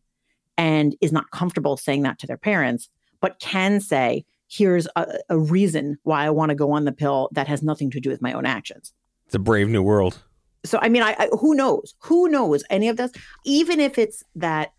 and 0.58 0.94
is 1.00 1.10
not 1.10 1.30
comfortable 1.30 1.78
saying 1.78 2.02
that 2.02 2.18
to 2.18 2.26
their 2.26 2.36
parents, 2.36 2.90
but 3.22 3.40
can 3.40 3.80
say, 3.80 4.26
here's 4.46 4.86
a, 4.94 5.20
a 5.30 5.38
reason 5.38 5.96
why 6.02 6.26
I 6.26 6.30
want 6.30 6.50
to 6.50 6.54
go 6.54 6.72
on 6.72 6.84
the 6.84 6.92
pill 6.92 7.30
that 7.32 7.48
has 7.48 7.62
nothing 7.62 7.90
to 7.92 8.00
do 8.00 8.10
with 8.10 8.20
my 8.20 8.34
own 8.34 8.44
actions. 8.44 8.92
It's 9.24 9.34
a 9.34 9.38
brave 9.38 9.70
new 9.70 9.82
world. 9.82 10.22
So, 10.64 10.78
I 10.80 10.88
mean, 10.88 11.02
I, 11.02 11.14
I 11.18 11.28
who 11.38 11.54
knows? 11.54 11.94
Who 12.00 12.28
knows 12.28 12.64
any 12.70 12.88
of 12.88 12.96
this? 12.96 13.12
Even 13.44 13.80
if 13.80 13.98
it's 13.98 14.22
that 14.36 14.72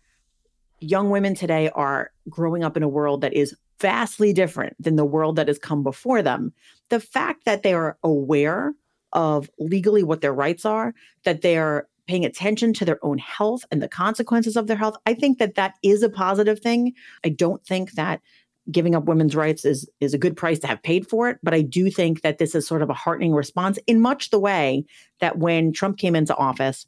young 0.80 1.10
women 1.10 1.34
today 1.34 1.70
are 1.70 2.10
growing 2.28 2.64
up 2.64 2.76
in 2.76 2.82
a 2.82 2.88
world 2.88 3.20
that 3.22 3.32
is 3.32 3.54
vastly 3.80 4.32
different 4.32 4.74
than 4.82 4.96
the 4.96 5.04
world 5.04 5.36
that 5.36 5.48
has 5.48 5.58
come 5.58 5.82
before 5.82 6.22
them, 6.22 6.52
the 6.88 7.00
fact 7.00 7.44
that 7.44 7.62
they 7.62 7.72
are 7.72 7.96
aware 8.02 8.74
of 9.12 9.48
legally 9.58 10.02
what 10.02 10.20
their 10.20 10.32
rights 10.32 10.64
are, 10.64 10.94
that 11.24 11.42
they 11.42 11.56
are 11.56 11.88
paying 12.06 12.24
attention 12.24 12.72
to 12.72 12.84
their 12.84 13.04
own 13.04 13.18
health 13.18 13.64
and 13.70 13.82
the 13.82 13.88
consequences 13.88 14.56
of 14.56 14.66
their 14.66 14.76
health, 14.76 14.96
I 15.06 15.14
think 15.14 15.38
that 15.38 15.56
that 15.56 15.74
is 15.82 16.02
a 16.02 16.08
positive 16.08 16.60
thing. 16.60 16.92
I 17.24 17.30
don't 17.30 17.64
think 17.64 17.92
that 17.92 18.20
giving 18.70 18.94
up 18.94 19.04
women's 19.04 19.36
rights 19.36 19.64
is 19.64 19.88
is 20.00 20.14
a 20.14 20.18
good 20.18 20.36
price 20.36 20.58
to 20.58 20.66
have 20.66 20.82
paid 20.82 21.08
for 21.08 21.28
it 21.28 21.38
but 21.42 21.54
i 21.54 21.62
do 21.62 21.90
think 21.90 22.22
that 22.22 22.38
this 22.38 22.54
is 22.54 22.66
sort 22.66 22.82
of 22.82 22.90
a 22.90 22.94
heartening 22.94 23.32
response 23.32 23.78
in 23.86 24.00
much 24.00 24.30
the 24.30 24.38
way 24.38 24.84
that 25.20 25.38
when 25.38 25.72
trump 25.72 25.98
came 25.98 26.16
into 26.16 26.34
office 26.36 26.86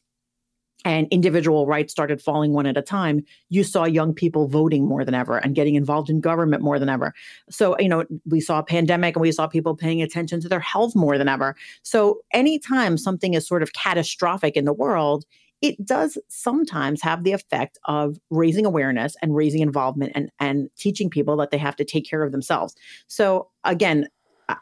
and 0.85 1.09
individual 1.11 1.67
rights 1.67 1.93
started 1.93 2.23
falling 2.23 2.53
one 2.53 2.67
at 2.67 2.77
a 2.77 2.83
time 2.83 3.25
you 3.49 3.65
saw 3.65 3.85
young 3.85 4.15
people 4.15 4.47
voting 4.47 4.87
more 4.87 5.05
than 5.05 5.15
ever 5.15 5.39
and 5.39 5.55
getting 5.55 5.75
involved 5.75 6.09
in 6.09 6.21
government 6.21 6.63
more 6.63 6.79
than 6.79 6.89
ever. 6.89 7.13
So 7.51 7.77
you 7.79 7.89
know 7.89 8.05
we 8.27 8.41
saw 8.41 8.59
a 8.61 8.65
pandemic 8.65 9.17
and 9.17 9.21
we 9.21 9.33
saw 9.33 9.47
people 9.47 9.75
paying 9.75 10.03
attention 10.03 10.41
to 10.41 10.49
their 10.49 10.61
health 10.61 10.95
more 10.95 11.19
than 11.19 11.29
ever. 11.29 11.57
So 11.83 12.21
anytime 12.33 12.97
something 12.97 13.35
is 13.35 13.47
sort 13.47 13.63
of 13.63 13.73
catastrophic 13.73 14.57
in 14.57 14.65
the 14.65 14.73
world 14.73 15.25
it 15.61 15.85
does 15.85 16.19
sometimes 16.29 17.03
have 17.03 17.25
the 17.25 17.33
effect 17.33 17.79
of 17.85 18.19
raising 18.31 18.65
awareness 18.65 19.17
and 19.23 19.35
raising 19.35 19.61
involvement 19.61 20.13
and, 20.15 20.31
and 20.39 20.71
teaching 20.77 21.11
people 21.11 21.37
that 21.37 21.51
they 21.51 21.59
have 21.59 21.77
to 21.77 21.85
take 21.85 22.09
care 22.09 22.23
of 22.23 22.33
themselves. 22.33 22.75
So, 23.07 23.49
again, 23.65 24.09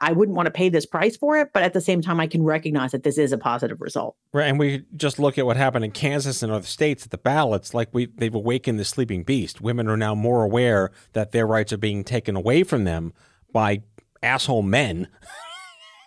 I 0.00 0.12
wouldn't 0.12 0.36
want 0.36 0.46
to 0.46 0.50
pay 0.50 0.68
this 0.68 0.84
price 0.84 1.16
for 1.16 1.38
it, 1.38 1.50
but 1.52 1.62
at 1.62 1.72
the 1.72 1.80
same 1.80 2.02
time, 2.02 2.18
I 2.18 2.26
can 2.26 2.42
recognize 2.42 2.90
that 2.90 3.04
this 3.04 3.18
is 3.18 3.30
a 3.30 3.38
positive 3.38 3.80
result. 3.80 4.16
Right, 4.32 4.46
and 4.46 4.58
we 4.58 4.84
just 4.96 5.18
look 5.18 5.38
at 5.38 5.46
what 5.46 5.56
happened 5.56 5.84
in 5.84 5.92
Kansas 5.92 6.42
and 6.42 6.50
other 6.50 6.66
states 6.66 7.04
at 7.04 7.10
the 7.10 7.18
ballots. 7.18 7.72
Like 7.72 7.90
we, 7.92 8.06
they've 8.06 8.34
awakened 8.34 8.80
the 8.80 8.84
sleeping 8.84 9.22
beast. 9.22 9.60
Women 9.60 9.86
are 9.88 9.96
now 9.96 10.14
more 10.14 10.42
aware 10.42 10.90
that 11.12 11.30
their 11.30 11.46
rights 11.46 11.72
are 11.72 11.78
being 11.78 12.02
taken 12.02 12.34
away 12.34 12.64
from 12.64 12.82
them 12.82 13.12
by 13.52 13.82
asshole 14.22 14.62
men, 14.62 15.06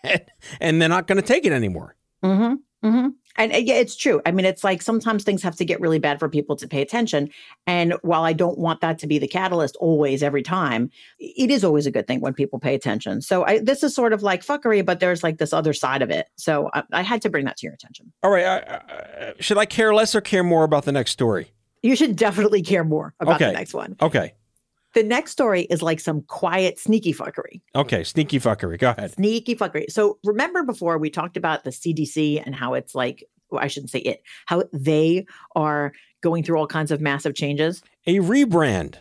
and 0.60 0.82
they're 0.82 0.90
not 0.90 1.08
going 1.08 1.22
to 1.22 1.28
take 1.28 1.46
it 1.46 1.54
anymore. 1.54 1.96
Mm-hmm. 2.24 2.88
Mm-hmm. 2.88 3.08
And 3.38 3.54
uh, 3.54 3.58
yeah, 3.58 3.76
it's 3.76 3.96
true. 3.96 4.22
I 4.26 4.32
mean, 4.32 4.46
it's 4.46 4.64
like 4.64 4.82
sometimes 4.82 5.24
things 5.24 5.42
have 5.44 5.56
to 5.58 5.66
get 5.66 5.80
really 5.80 6.00
bad 6.00 6.20
for 6.20 6.30
people 6.30 6.56
to 6.58 6.68
pay 6.68 6.82
attention. 6.82 7.30
And 7.68 7.94
while 8.02 8.24
I 8.24 8.34
don't 8.34 8.58
want 8.58 8.82
that 8.82 9.00
to 9.00 9.08
be 9.08 9.20
the 9.20 9.28
catalyst 9.28 9.76
always, 9.78 10.24
every 10.24 10.44
time, 10.44 10.90
it 11.20 11.50
is 11.50 11.64
always 11.64 11.86
a 11.86 11.92
good 11.92 12.08
thing 12.08 12.22
when 12.22 12.34
people 12.34 12.60
pay 12.60 12.76
attention. 12.76 13.22
So 13.22 13.46
I, 13.46 13.60
this 13.60 13.84
is 13.84 13.96
sort 13.96 14.14
of 14.14 14.24
like 14.24 14.46
fuckery, 14.46 14.86
but 14.86 15.00
there's 15.00 15.24
like 15.24 15.38
this 15.38 15.54
other 15.54 15.74
side 15.74 16.02
of 16.02 16.10
it. 16.10 16.28
So 16.36 16.70
I, 16.74 16.84
I 16.92 17.02
had 17.02 17.22
to 17.22 17.30
bring 17.30 17.46
that 17.46 17.58
to 17.58 17.66
your 17.66 17.74
attention. 17.74 18.12
All 18.24 18.32
right. 18.32 18.46
Uh, 18.46 19.34
should 19.40 19.58
I 19.58 19.66
care 19.66 19.94
less 19.94 20.16
or 20.16 20.22
care 20.22 20.44
more 20.44 20.64
about 20.64 20.86
the 20.86 20.92
next 20.92 21.12
story? 21.12 21.54
You 21.82 21.96
should 21.96 22.16
definitely 22.16 22.62
care 22.62 22.84
more 22.84 23.14
about 23.20 23.36
okay. 23.36 23.48
the 23.48 23.54
next 23.54 23.74
one. 23.74 23.96
Okay. 24.02 24.34
The 24.94 25.04
next 25.04 25.32
story 25.32 25.62
is 25.64 25.82
like 25.82 26.00
some 26.00 26.24
quiet, 26.24 26.80
sneaky 26.80 27.14
fuckery. 27.14 27.62
Okay, 27.76 28.04
sneaky 28.04 28.40
fuckery. 28.40 28.80
Go 28.80 28.90
ahead. 28.92 29.12
Sneaky 29.12 29.56
fuckery. 29.56 29.92
So 29.92 30.18
remember 30.24 30.64
before 30.64 30.98
we 30.98 31.10
talked 31.10 31.38
about 31.38 31.64
the 31.64 31.70
CDC 31.70 32.42
and 32.44 32.56
how 32.56 32.74
it's 32.74 32.96
like, 32.96 33.24
well, 33.52 33.64
I 33.64 33.68
shouldn't 33.68 33.92
say 33.92 34.00
it, 34.00 34.24
how 34.46 34.64
they 34.74 35.26
are 35.56 35.94
going 36.22 36.44
through 36.44 36.58
all 36.58 36.68
kinds 36.68 36.92
of 36.92 37.02
massive 37.02 37.36
changes. 37.36 37.82
A 38.08 38.18
rebrand. 38.18 38.96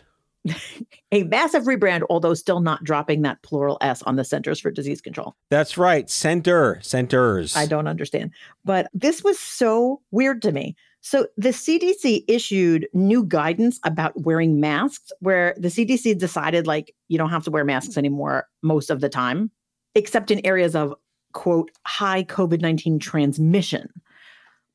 a 1.11 1.23
massive 1.23 1.63
rebrand, 1.63 2.03
although 2.09 2.33
still 2.33 2.59
not 2.59 2.83
dropping 2.83 3.23
that 3.23 3.41
plural 3.41 3.77
S 3.81 4.01
on 4.03 4.15
the 4.15 4.23
Centers 4.23 4.59
for 4.59 4.71
Disease 4.71 5.01
Control. 5.01 5.35
That's 5.49 5.77
right. 5.77 6.09
Center, 6.09 6.79
centers. 6.81 7.55
I 7.55 7.65
don't 7.65 7.87
understand. 7.87 8.31
But 8.63 8.89
this 8.93 9.23
was 9.23 9.39
so 9.39 10.01
weird 10.11 10.41
to 10.43 10.51
me. 10.51 10.75
So 11.01 11.27
the 11.37 11.49
CDC 11.49 12.25
issued 12.27 12.87
new 12.93 13.23
guidance 13.23 13.79
about 13.83 14.19
wearing 14.21 14.59
masks, 14.59 15.11
where 15.19 15.55
the 15.57 15.69
CDC 15.69 16.17
decided 16.17 16.67
like 16.67 16.93
you 17.07 17.17
don't 17.17 17.29
have 17.29 17.43
to 17.45 17.51
wear 17.51 17.63
masks 17.63 17.97
anymore 17.97 18.47
most 18.61 18.89
of 18.89 18.99
the 18.99 19.09
time, 19.09 19.49
except 19.95 20.29
in 20.29 20.45
areas 20.45 20.75
of 20.75 20.93
quote 21.33 21.71
high 21.85 22.23
COVID 22.23 22.61
19 22.61 22.99
transmission. 22.99 23.89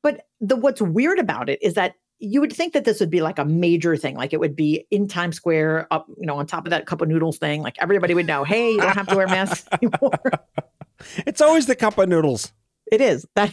But 0.03 0.27
the 0.41 0.57
what's 0.57 0.81
weird 0.81 1.19
about 1.19 1.49
it 1.49 1.59
is 1.63 1.75
that 1.75 1.95
you 2.21 2.41
would 2.41 2.53
think 2.53 2.73
that 2.73 2.85
this 2.85 3.01
would 3.01 3.11
be 3.11 3.21
like 3.21 3.39
a 3.39 3.45
major 3.45 3.97
thing, 3.97 4.17
like 4.17 4.33
it 4.33 4.41
would 4.41 4.57
be 4.57 4.87
in 4.91 5.09
Times 5.09 5.37
Square, 5.37 5.89
up, 5.91 6.07
you 6.19 6.27
know, 6.27 6.37
on 6.37 6.47
top 6.47 6.65
of 6.65 6.71
that 6.71 6.87
cup 6.87 7.03
of 7.03 7.09
noodles 7.09 7.39
thing. 7.39 7.63
Like 7.63 7.77
everybody 7.81 8.15
would 8.15 8.27
know, 8.27 8.45
hey, 8.45 8.71
you 8.71 8.81
don't 8.81 8.95
have 8.95 9.09
to 9.09 9.17
wear 9.17 9.27
masks 9.27 9.69
anymore. 9.73 10.21
it's 11.27 11.41
always 11.41 11.67
the 11.67 11.77
cup 11.77 11.99
of 11.99 12.09
noodles. 12.09 12.53
It 12.91 13.01
is 13.01 13.27
that 13.35 13.53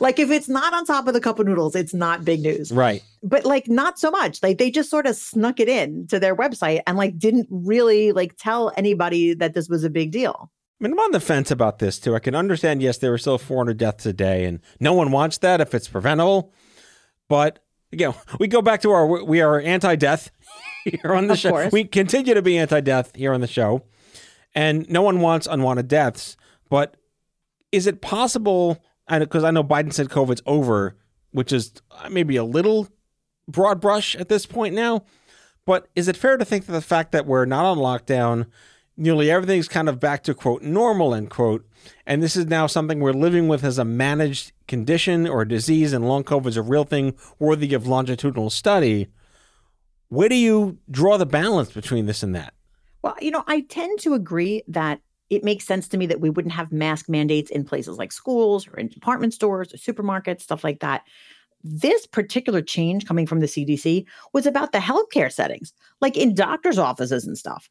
like 0.00 0.18
if 0.18 0.30
it's 0.30 0.48
not 0.48 0.72
on 0.74 0.84
top 0.86 1.06
of 1.06 1.14
the 1.14 1.20
cup 1.20 1.38
of 1.38 1.46
noodles, 1.46 1.74
it's 1.74 1.94
not 1.94 2.24
big 2.24 2.40
news. 2.40 2.70
Right. 2.72 3.02
But 3.22 3.44
like 3.44 3.68
not 3.68 3.98
so 3.98 4.10
much. 4.10 4.42
Like 4.42 4.58
they 4.58 4.70
just 4.70 4.90
sort 4.90 5.06
of 5.06 5.16
snuck 5.16 5.60
it 5.60 5.68
in 5.68 6.06
to 6.08 6.18
their 6.20 6.36
website 6.36 6.80
and 6.86 6.96
like 6.96 7.18
didn't 7.18 7.48
really 7.50 8.12
like 8.12 8.36
tell 8.36 8.72
anybody 8.76 9.34
that 9.34 9.54
this 9.54 9.68
was 9.68 9.84
a 9.84 9.90
big 9.90 10.10
deal. 10.10 10.50
I 10.80 10.84
mean, 10.84 10.92
I'm 10.92 10.98
on 10.98 11.12
the 11.12 11.20
fence 11.20 11.50
about 11.50 11.78
this 11.78 11.98
too. 11.98 12.14
I 12.14 12.18
can 12.18 12.34
understand, 12.34 12.82
yes, 12.82 12.98
there 12.98 13.12
are 13.12 13.18
still 13.18 13.38
400 13.38 13.76
deaths 13.78 14.04
a 14.06 14.12
day, 14.12 14.44
and 14.44 14.60
no 14.80 14.92
one 14.92 15.12
wants 15.12 15.38
that 15.38 15.60
if 15.60 15.72
it's 15.74 15.88
preventable. 15.88 16.52
But 17.28 17.60
again, 17.92 18.12
we 18.40 18.48
go 18.48 18.60
back 18.60 18.82
to 18.82 18.90
our 18.90 19.24
we 19.24 19.40
are 19.40 19.60
anti-death 19.60 20.30
here 20.84 21.14
on 21.14 21.28
the 21.28 21.34
Of 21.34 21.38
show. 21.38 21.50
course. 21.50 21.72
We 21.72 21.84
continue 21.84 22.34
to 22.34 22.42
be 22.42 22.58
anti-death 22.58 23.14
here 23.14 23.32
on 23.32 23.40
the 23.40 23.46
show, 23.46 23.84
and 24.54 24.88
no 24.90 25.00
one 25.02 25.20
wants 25.20 25.46
unwanted 25.46 25.88
deaths. 25.88 26.36
But 26.68 26.96
is 27.72 27.86
it 27.86 28.00
possible? 28.02 28.82
Because 29.08 29.44
I 29.44 29.50
know 29.50 29.64
Biden 29.64 29.92
said 29.92 30.08
COVID's 30.08 30.42
over, 30.46 30.96
which 31.30 31.52
is 31.52 31.72
uh, 31.90 32.08
maybe 32.08 32.36
a 32.36 32.44
little 32.44 32.88
broad 33.48 33.80
brush 33.80 34.14
at 34.16 34.28
this 34.28 34.46
point 34.46 34.74
now. 34.74 35.04
But 35.66 35.88
is 35.94 36.08
it 36.08 36.16
fair 36.16 36.36
to 36.36 36.44
think 36.44 36.66
that 36.66 36.72
the 36.72 36.80
fact 36.80 37.12
that 37.12 37.26
we're 37.26 37.44
not 37.44 37.64
on 37.64 37.78
lockdown, 37.78 38.46
nearly 38.96 39.30
everything's 39.30 39.68
kind 39.68 39.88
of 39.88 40.00
back 40.00 40.22
to 40.24 40.34
quote 40.34 40.62
normal 40.62 41.14
end 41.14 41.30
quote, 41.30 41.66
and 42.06 42.22
this 42.22 42.36
is 42.36 42.46
now 42.46 42.66
something 42.66 43.00
we're 43.00 43.12
living 43.12 43.48
with 43.48 43.64
as 43.64 43.78
a 43.78 43.84
managed 43.84 44.52
condition 44.68 45.26
or 45.26 45.44
disease, 45.44 45.92
and 45.92 46.06
long 46.06 46.24
COVID 46.24 46.48
is 46.48 46.56
a 46.56 46.62
real 46.62 46.84
thing 46.84 47.14
worthy 47.38 47.74
of 47.74 47.86
longitudinal 47.86 48.50
study? 48.50 49.08
Where 50.08 50.28
do 50.28 50.36
you 50.36 50.78
draw 50.90 51.16
the 51.16 51.26
balance 51.26 51.72
between 51.72 52.06
this 52.06 52.22
and 52.22 52.34
that? 52.34 52.54
Well, 53.02 53.16
you 53.20 53.30
know, 53.30 53.44
I 53.46 53.62
tend 53.62 53.98
to 54.00 54.14
agree 54.14 54.62
that 54.68 55.00
it 55.30 55.44
makes 55.44 55.64
sense 55.64 55.88
to 55.88 55.96
me 55.96 56.06
that 56.06 56.20
we 56.20 56.30
wouldn't 56.30 56.54
have 56.54 56.72
mask 56.72 57.08
mandates 57.08 57.50
in 57.50 57.64
places 57.64 57.98
like 57.98 58.12
schools 58.12 58.68
or 58.68 58.78
in 58.78 58.88
department 58.88 59.34
stores 59.34 59.72
or 59.72 59.76
supermarkets, 59.76 60.42
stuff 60.42 60.64
like 60.64 60.80
that. 60.80 61.02
This 61.62 62.06
particular 62.06 62.60
change 62.60 63.06
coming 63.06 63.26
from 63.26 63.40
the 63.40 63.46
CDC 63.46 64.04
was 64.34 64.46
about 64.46 64.72
the 64.72 64.78
healthcare 64.78 65.32
settings, 65.32 65.72
like 66.00 66.16
in 66.16 66.34
doctors' 66.34 66.78
offices 66.78 67.26
and 67.26 67.38
stuff. 67.38 67.70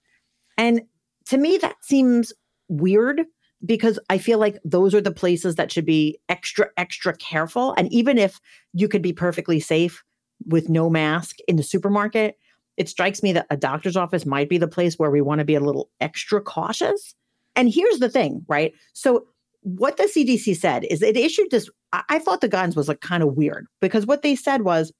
And 0.58 0.82
to 1.28 1.38
me, 1.38 1.58
that 1.58 1.76
seems 1.82 2.34
weird 2.70 3.24
because 3.66 4.00
I 4.10 4.18
feel 4.18 4.40
like 4.40 4.58
those 4.66 4.94
are 4.94 5.02
the 5.02 5.12
places 5.12 5.56
that 5.56 5.72
should 5.72 5.86
be 5.86 6.20
extra, 6.28 6.70
extra 6.76 7.16
careful. 7.18 7.74
And 7.78 7.92
even 7.94 8.18
if 8.18 8.40
you 8.74 8.88
could 8.88 9.02
be 9.02 9.14
perfectly 9.14 9.60
safe 9.60 10.04
with 10.48 10.70
no 10.70 10.90
mask 10.90 11.38
in 11.48 11.56
the 11.56 11.64
supermarket, 11.64 12.38
it 12.78 12.90
strikes 12.90 13.22
me 13.22 13.32
that 13.34 13.48
a 13.50 13.58
doctor's 13.58 13.96
office 13.96 14.26
might 14.26 14.50
be 14.50 14.58
the 14.58 14.68
place 14.68 14.98
where 14.98 15.12
we 15.12 15.22
want 15.22 15.40
to 15.40 15.46
be 15.46 15.56
a 15.56 15.60
little 15.60 15.92
extra 16.02 16.42
cautious. 16.42 17.16
And 17.56 17.72
here's 17.74 18.00
the 18.00 18.10
thing, 18.10 18.46
right? 18.48 18.74
So, 18.94 19.26
what 19.62 19.96
the 19.96 20.04
CDC 20.04 20.58
said 20.58 20.86
is 20.86 21.02
it 21.02 21.16
issued 21.16 21.50
this. 21.52 21.70
I, 21.94 22.20
thought 22.20 22.42
the 22.42 22.50
guidance 22.50 22.76
was 22.76 22.88
like 22.88 23.02
kind 23.02 23.24
of 23.24 23.36
weird 23.36 23.68
because 23.80 24.06
what 24.06 24.24
they 24.24 24.36
said 24.36 24.64
was 24.64 24.92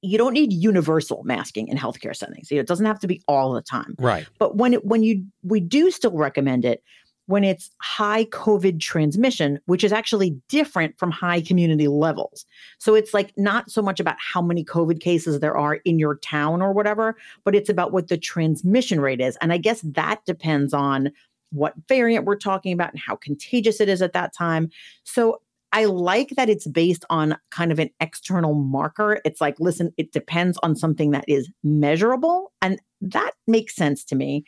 you 0.00 0.16
don't 0.16 0.34
need 0.34 0.52
universal 0.52 1.22
masking 1.24 1.66
in 1.66 1.76
healthcare 1.76 2.14
settings. 2.14 2.50
You 2.50 2.58
know, 2.58 2.60
it 2.60 2.68
doesn't 2.68 2.86
have 2.86 3.00
to 3.00 3.08
be 3.08 3.20
all 3.26 3.52
the 3.52 3.62
time. 3.62 3.96
Right. 3.98 4.26
But 4.38 4.56
when 4.56 4.74
it 4.74 4.84
when 4.84 5.02
you 5.02 5.24
we 5.42 5.60
do 5.60 5.90
still 5.90 6.12
recommend 6.12 6.64
it 6.64 6.82
when 7.28 7.44
it's 7.44 7.70
high 7.82 8.24
COVID 8.26 8.80
transmission, 8.80 9.60
which 9.66 9.84
is 9.84 9.92
actually 9.92 10.30
different 10.48 10.98
from 10.98 11.10
high 11.10 11.42
community 11.42 11.86
levels. 11.86 12.46
So 12.78 12.94
it's 12.94 13.12
like 13.12 13.34
not 13.36 13.70
so 13.70 13.82
much 13.82 14.00
about 14.00 14.16
how 14.18 14.40
many 14.40 14.64
COVID 14.64 15.00
cases 15.00 15.38
there 15.38 15.56
are 15.56 15.74
in 15.84 15.98
your 15.98 16.16
town 16.16 16.62
or 16.62 16.72
whatever, 16.72 17.16
but 17.44 17.54
it's 17.54 17.68
about 17.68 17.92
what 17.92 18.08
the 18.08 18.16
transmission 18.16 18.98
rate 18.98 19.20
is. 19.20 19.36
And 19.42 19.52
I 19.52 19.58
guess 19.58 19.82
that 19.82 20.24
depends 20.24 20.72
on 20.72 21.10
what 21.50 21.74
variant 21.88 22.24
we're 22.24 22.36
talking 22.36 22.72
about 22.72 22.92
and 22.92 23.00
how 23.00 23.16
contagious 23.16 23.80
it 23.80 23.88
is 23.88 24.02
at 24.02 24.12
that 24.12 24.32
time. 24.36 24.68
So 25.04 25.40
I 25.72 25.84
like 25.84 26.30
that 26.30 26.48
it's 26.48 26.66
based 26.66 27.04
on 27.10 27.36
kind 27.50 27.72
of 27.72 27.78
an 27.78 27.90
external 28.00 28.54
marker. 28.54 29.20
It's 29.24 29.40
like, 29.40 29.60
listen, 29.60 29.92
it 29.98 30.12
depends 30.12 30.58
on 30.62 30.76
something 30.76 31.10
that 31.10 31.24
is 31.28 31.50
measurable. 31.62 32.52
And 32.62 32.80
that 33.00 33.32
makes 33.46 33.76
sense 33.76 34.04
to 34.06 34.16
me. 34.16 34.44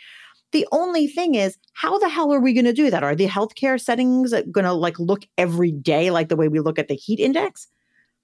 The 0.52 0.66
only 0.73 1.07
thing 1.07 1.35
is, 1.35 1.57
how 1.75 1.99
the 1.99 2.09
hell 2.09 2.33
are 2.33 2.40
we 2.40 2.52
going 2.52 2.64
to 2.64 2.73
do 2.73 2.90
that? 2.90 3.04
Are 3.04 3.14
the 3.14 3.28
healthcare 3.28 3.80
settings 3.80 4.33
uh, 4.33 4.42
going 4.50 4.64
to 4.64 4.73
like 4.73 4.99
look 4.99 5.23
every 5.38 5.71
day 5.71 6.11
like 6.11 6.28
the 6.28 6.37
way 6.37 6.49
we 6.49 6.59
look 6.59 6.78
at 6.78 6.88
the 6.88 6.95
heat 6.95 7.21
index? 7.21 7.69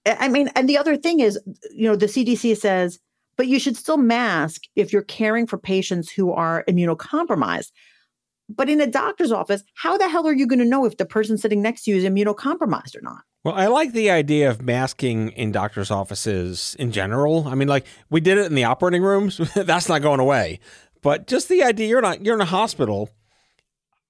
I 0.06 0.28
mean, 0.28 0.50
and 0.54 0.68
the 0.68 0.78
other 0.78 0.96
thing 0.96 1.20
is, 1.20 1.38
you 1.72 1.88
know, 1.88 1.96
the 1.96 2.06
CDC 2.06 2.56
says, 2.56 2.98
but 3.36 3.48
you 3.48 3.58
should 3.58 3.76
still 3.76 3.96
mask 3.96 4.62
if 4.74 4.92
you're 4.92 5.02
caring 5.02 5.46
for 5.46 5.58
patients 5.58 6.10
who 6.10 6.32
are 6.32 6.64
immunocompromised. 6.68 7.70
But 8.48 8.68
in 8.68 8.80
a 8.80 8.86
doctor's 8.86 9.32
office, 9.32 9.64
how 9.74 9.98
the 9.98 10.08
hell 10.08 10.26
are 10.26 10.32
you 10.32 10.46
going 10.46 10.60
to 10.60 10.64
know 10.64 10.84
if 10.84 10.96
the 10.96 11.06
person 11.06 11.36
sitting 11.36 11.62
next 11.62 11.84
to 11.84 11.90
you 11.90 11.96
is 11.96 12.04
immunocompromised 12.04 12.96
or 12.96 13.02
not? 13.02 13.22
Well, 13.42 13.54
I 13.54 13.66
like 13.66 13.92
the 13.92 14.10
idea 14.10 14.50
of 14.50 14.62
masking 14.62 15.30
in 15.30 15.52
doctors' 15.52 15.90
offices 15.90 16.76
in 16.78 16.92
general. 16.92 17.46
I 17.48 17.54
mean, 17.54 17.68
like 17.68 17.86
we 18.10 18.20
did 18.20 18.38
it 18.38 18.46
in 18.46 18.54
the 18.54 18.64
operating 18.64 19.02
rooms. 19.02 19.36
That's 19.54 19.88
not 19.88 20.02
going 20.02 20.20
away. 20.20 20.60
But 21.02 21.26
just 21.26 21.48
the 21.48 21.62
idea 21.62 21.88
you're 21.88 22.00
not 22.00 22.24
you're 22.24 22.34
in 22.34 22.40
a 22.40 22.44
hospital. 22.44 23.10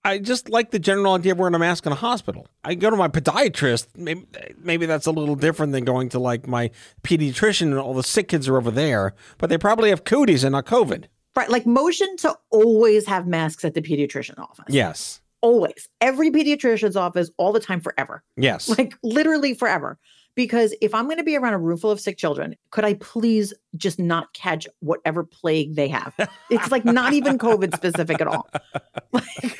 I 0.05 0.19
just 0.19 0.49
like 0.49 0.71
the 0.71 0.79
general 0.79 1.15
idea 1.15 1.33
of 1.33 1.39
wearing 1.39 1.55
a 1.55 1.59
mask 1.59 1.85
in 1.85 1.93
a 1.93 1.97
hospital. 1.97 2.47
I 2.65 2.77
go 2.77 2.91
to 2.91 2.97
my 2.97 3.09
podiatrist. 3.09 3.89
Maybe, 3.97 4.25
maybe 4.57 4.87
that's 4.87 5.07
a 5.07 5.11
little 5.11 5.35
different 5.35 5.73
than 5.73 5.85
going 5.85 6.11
to 6.11 6.19
like 6.19 6.47
my 6.47 6.71
pediatrician 7.03 7.63
and 7.63 7.79
all 7.79 7.93
the 7.93 8.05
sick 8.05 8.29
kids 8.29 8.49
are 8.49 8.57
over 8.57 8.71
there, 8.71 9.15
but 9.37 9.51
they 9.51 9.59
probably 9.59 9.91
have 9.91 10.05
cooties 10.05 10.45
and 10.45 10.53
not 10.53 10.65
COVID. 10.65 11.07
Right. 11.37 11.51
Like 11.51 11.67
motion 11.67 12.17
to 12.19 12.35
always 12.51 13.07
have 13.07 13.27
masks 13.27 13.65
at 13.65 13.75
the 13.75 13.83
pediatrician 13.83 14.39
office. 14.39 14.65
Yes. 14.69 15.21
Always. 15.43 15.89
Every 16.01 16.31
pediatrician's 16.31 16.97
office, 16.97 17.31
all 17.37 17.53
the 17.53 17.61
time, 17.61 17.81
forever. 17.81 18.25
Yes. 18.37 18.69
Like 18.79 18.95
literally 19.03 19.55
forever. 19.55 19.99
Because 20.35 20.75
if 20.83 20.95
I'm 20.95 21.07
going 21.07 21.17
to 21.17 21.25
be 21.25 21.37
around 21.37 21.55
a 21.55 21.59
room 21.59 21.79
full 21.79 21.91
of 21.91 22.01
sick 22.01 22.19
children, 22.19 22.57
could 22.71 22.85
I 22.85 22.95
please 22.95 23.55
just 23.77 23.99
not 23.99 24.35
catch 24.35 24.67
whatever 24.81 25.25
plague 25.25 25.77
they 25.77 25.89
have? 25.89 26.15
It's 26.51 26.71
like 26.71 26.85
not 26.85 27.13
even 27.13 27.39
COVID 27.39 27.75
specific 27.77 28.21
at 28.21 28.27
all. 28.27 28.49
Like, 29.13 29.59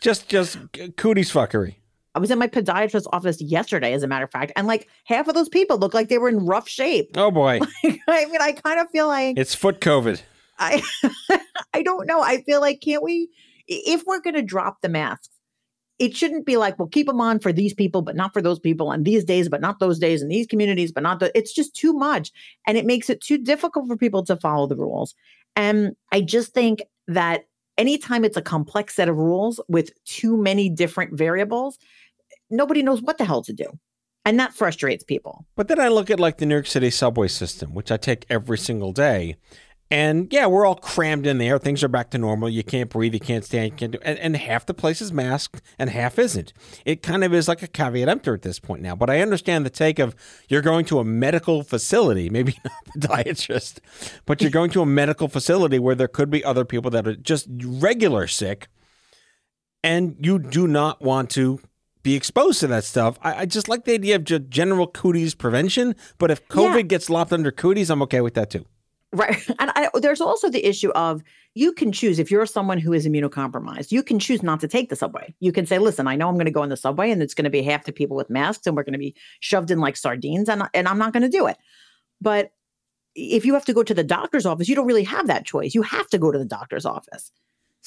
just 0.00 0.28
just 0.28 0.58
cooties 0.96 1.32
fuckery. 1.32 1.76
I 2.14 2.18
was 2.18 2.30
in 2.30 2.38
my 2.38 2.48
podiatrist's 2.48 3.08
office 3.12 3.40
yesterday, 3.40 3.92
as 3.94 4.02
a 4.02 4.06
matter 4.06 4.24
of 4.24 4.30
fact, 4.30 4.52
and 4.56 4.66
like 4.66 4.88
half 5.04 5.28
of 5.28 5.34
those 5.34 5.48
people 5.48 5.78
look 5.78 5.94
like 5.94 6.08
they 6.08 6.18
were 6.18 6.28
in 6.28 6.44
rough 6.44 6.68
shape. 6.68 7.12
Oh 7.16 7.30
boy. 7.30 7.60
I 7.84 8.26
mean, 8.26 8.40
I 8.40 8.52
kind 8.52 8.80
of 8.80 8.90
feel 8.90 9.06
like 9.06 9.38
it's 9.38 9.54
foot 9.54 9.80
COVID. 9.80 10.20
I 10.58 10.82
I 11.74 11.82
don't 11.82 12.06
know. 12.06 12.20
I 12.20 12.42
feel 12.42 12.60
like 12.60 12.80
can't 12.80 13.02
we 13.02 13.28
if 13.66 14.04
we're 14.06 14.20
going 14.20 14.34
to 14.34 14.42
drop 14.42 14.80
the 14.80 14.88
masks, 14.88 15.28
it 15.98 16.16
shouldn't 16.16 16.46
be 16.46 16.56
like, 16.56 16.78
well, 16.78 16.88
keep 16.88 17.06
them 17.06 17.20
on 17.20 17.38
for 17.38 17.52
these 17.52 17.74
people, 17.74 18.02
but 18.02 18.16
not 18.16 18.32
for 18.32 18.40
those 18.40 18.58
people, 18.58 18.92
and 18.92 19.04
these 19.04 19.24
days, 19.24 19.48
but 19.48 19.60
not 19.60 19.80
those 19.80 19.98
days, 19.98 20.22
and 20.22 20.30
these 20.30 20.46
communities, 20.46 20.92
but 20.92 21.02
not 21.02 21.20
the. 21.20 21.36
It's 21.36 21.52
just 21.52 21.74
too 21.74 21.92
much, 21.92 22.30
and 22.66 22.78
it 22.78 22.86
makes 22.86 23.10
it 23.10 23.20
too 23.20 23.38
difficult 23.38 23.88
for 23.88 23.96
people 23.96 24.24
to 24.24 24.36
follow 24.36 24.66
the 24.66 24.76
rules. 24.76 25.14
And 25.56 25.96
I 26.12 26.20
just 26.20 26.54
think 26.54 26.82
that 27.08 27.46
anytime 27.76 28.24
it's 28.24 28.36
a 28.36 28.42
complex 28.42 28.94
set 28.94 29.08
of 29.08 29.16
rules 29.16 29.60
with 29.68 29.90
too 30.04 30.36
many 30.36 30.68
different 30.68 31.18
variables, 31.18 31.78
nobody 32.48 32.82
knows 32.82 33.02
what 33.02 33.18
the 33.18 33.24
hell 33.24 33.42
to 33.42 33.52
do. 33.52 33.66
And 34.24 34.38
that 34.38 34.52
frustrates 34.52 35.04
people. 35.04 35.46
But 35.56 35.68
then 35.68 35.80
I 35.80 35.88
look 35.88 36.10
at 36.10 36.20
like 36.20 36.36
the 36.36 36.44
New 36.44 36.54
York 36.54 36.66
City 36.66 36.90
subway 36.90 37.28
system, 37.28 37.72
which 37.72 37.90
I 37.90 37.96
take 37.96 38.26
every 38.28 38.58
single 38.58 38.92
day. 38.92 39.36
And 39.90 40.30
yeah, 40.30 40.46
we're 40.46 40.66
all 40.66 40.74
crammed 40.74 41.26
in 41.26 41.38
there. 41.38 41.58
Things 41.58 41.82
are 41.82 41.88
back 41.88 42.10
to 42.10 42.18
normal. 42.18 42.50
You 42.50 42.62
can't 42.62 42.90
breathe. 42.90 43.14
You 43.14 43.20
can't 43.20 43.42
stand. 43.42 43.70
You 43.72 43.76
can't 43.76 43.92
do. 43.92 43.98
And, 44.02 44.18
and 44.18 44.36
half 44.36 44.66
the 44.66 44.74
place 44.74 45.00
is 45.00 45.12
masked, 45.12 45.62
and 45.78 45.88
half 45.88 46.18
isn't. 46.18 46.52
It 46.84 47.02
kind 47.02 47.24
of 47.24 47.32
is 47.32 47.48
like 47.48 47.62
a 47.62 47.66
caveat 47.66 48.06
emptor 48.06 48.34
at 48.34 48.42
this 48.42 48.58
point 48.60 48.82
now. 48.82 48.94
But 48.94 49.08
I 49.08 49.22
understand 49.22 49.64
the 49.64 49.70
take 49.70 49.98
of 49.98 50.14
you're 50.50 50.60
going 50.60 50.84
to 50.86 50.98
a 50.98 51.04
medical 51.04 51.62
facility, 51.62 52.28
maybe 52.28 52.54
not 52.64 52.72
the 52.94 53.08
dietitian, 53.08 53.78
but 54.26 54.42
you're 54.42 54.50
going 54.50 54.70
to 54.72 54.82
a 54.82 54.86
medical 54.86 55.26
facility 55.26 55.78
where 55.78 55.94
there 55.94 56.06
could 56.08 56.28
be 56.30 56.44
other 56.44 56.66
people 56.66 56.90
that 56.90 57.08
are 57.08 57.16
just 57.16 57.46
regular 57.50 58.26
sick, 58.26 58.68
and 59.82 60.16
you 60.20 60.38
do 60.38 60.66
not 60.66 61.00
want 61.00 61.30
to 61.30 61.60
be 62.02 62.14
exposed 62.14 62.60
to 62.60 62.66
that 62.66 62.84
stuff. 62.84 63.18
I, 63.22 63.34
I 63.40 63.46
just 63.46 63.68
like 63.68 63.84
the 63.84 63.94
idea 63.94 64.16
of 64.16 64.24
just 64.24 64.48
general 64.50 64.86
cooties 64.86 65.34
prevention. 65.34 65.94
But 66.18 66.30
if 66.30 66.46
COVID 66.48 66.74
Yeah. 66.74 66.82
gets 66.82 67.08
lopped 67.08 67.32
under 67.32 67.50
cooties, 67.50 67.88
I'm 67.90 68.02
okay 68.02 68.20
with 68.20 68.34
that 68.34 68.50
too. 68.50 68.66
Right. 69.12 69.38
And 69.58 69.70
I, 69.74 69.88
there's 69.94 70.20
also 70.20 70.50
the 70.50 70.64
issue 70.66 70.90
of 70.90 71.22
you 71.54 71.72
can 71.72 71.92
choose, 71.92 72.18
if 72.18 72.30
you're 72.30 72.46
someone 72.46 72.78
who 72.78 72.92
is 72.92 73.06
immunocompromised, 73.06 73.90
you 73.90 74.02
can 74.02 74.18
choose 74.18 74.42
not 74.42 74.60
to 74.60 74.68
take 74.68 74.90
the 74.90 74.96
subway. 74.96 75.34
You 75.40 75.50
can 75.50 75.66
say, 75.66 75.78
listen, 75.78 76.06
I 76.06 76.14
know 76.14 76.28
I'm 76.28 76.34
going 76.34 76.44
to 76.44 76.52
go 76.52 76.62
in 76.62 76.68
the 76.68 76.76
subway 76.76 77.10
and 77.10 77.22
it's 77.22 77.34
going 77.34 77.44
to 77.44 77.50
be 77.50 77.62
half 77.62 77.84
the 77.84 77.92
people 77.92 78.16
with 78.16 78.30
masks 78.30 78.66
and 78.66 78.76
we're 78.76 78.84
going 78.84 78.92
to 78.92 78.98
be 78.98 79.16
shoved 79.40 79.70
in 79.70 79.80
like 79.80 79.96
sardines 79.96 80.48
and, 80.48 80.62
and 80.74 80.86
I'm 80.86 80.98
not 80.98 81.12
going 81.12 81.22
to 81.22 81.28
do 81.28 81.46
it. 81.46 81.56
But 82.20 82.52
if 83.14 83.44
you 83.44 83.54
have 83.54 83.64
to 83.64 83.72
go 83.72 83.82
to 83.82 83.94
the 83.94 84.04
doctor's 84.04 84.46
office, 84.46 84.68
you 84.68 84.76
don't 84.76 84.86
really 84.86 85.04
have 85.04 85.26
that 85.26 85.46
choice. 85.46 85.74
You 85.74 85.82
have 85.82 86.08
to 86.10 86.18
go 86.18 86.30
to 86.30 86.38
the 86.38 86.44
doctor's 86.44 86.86
office. 86.86 87.32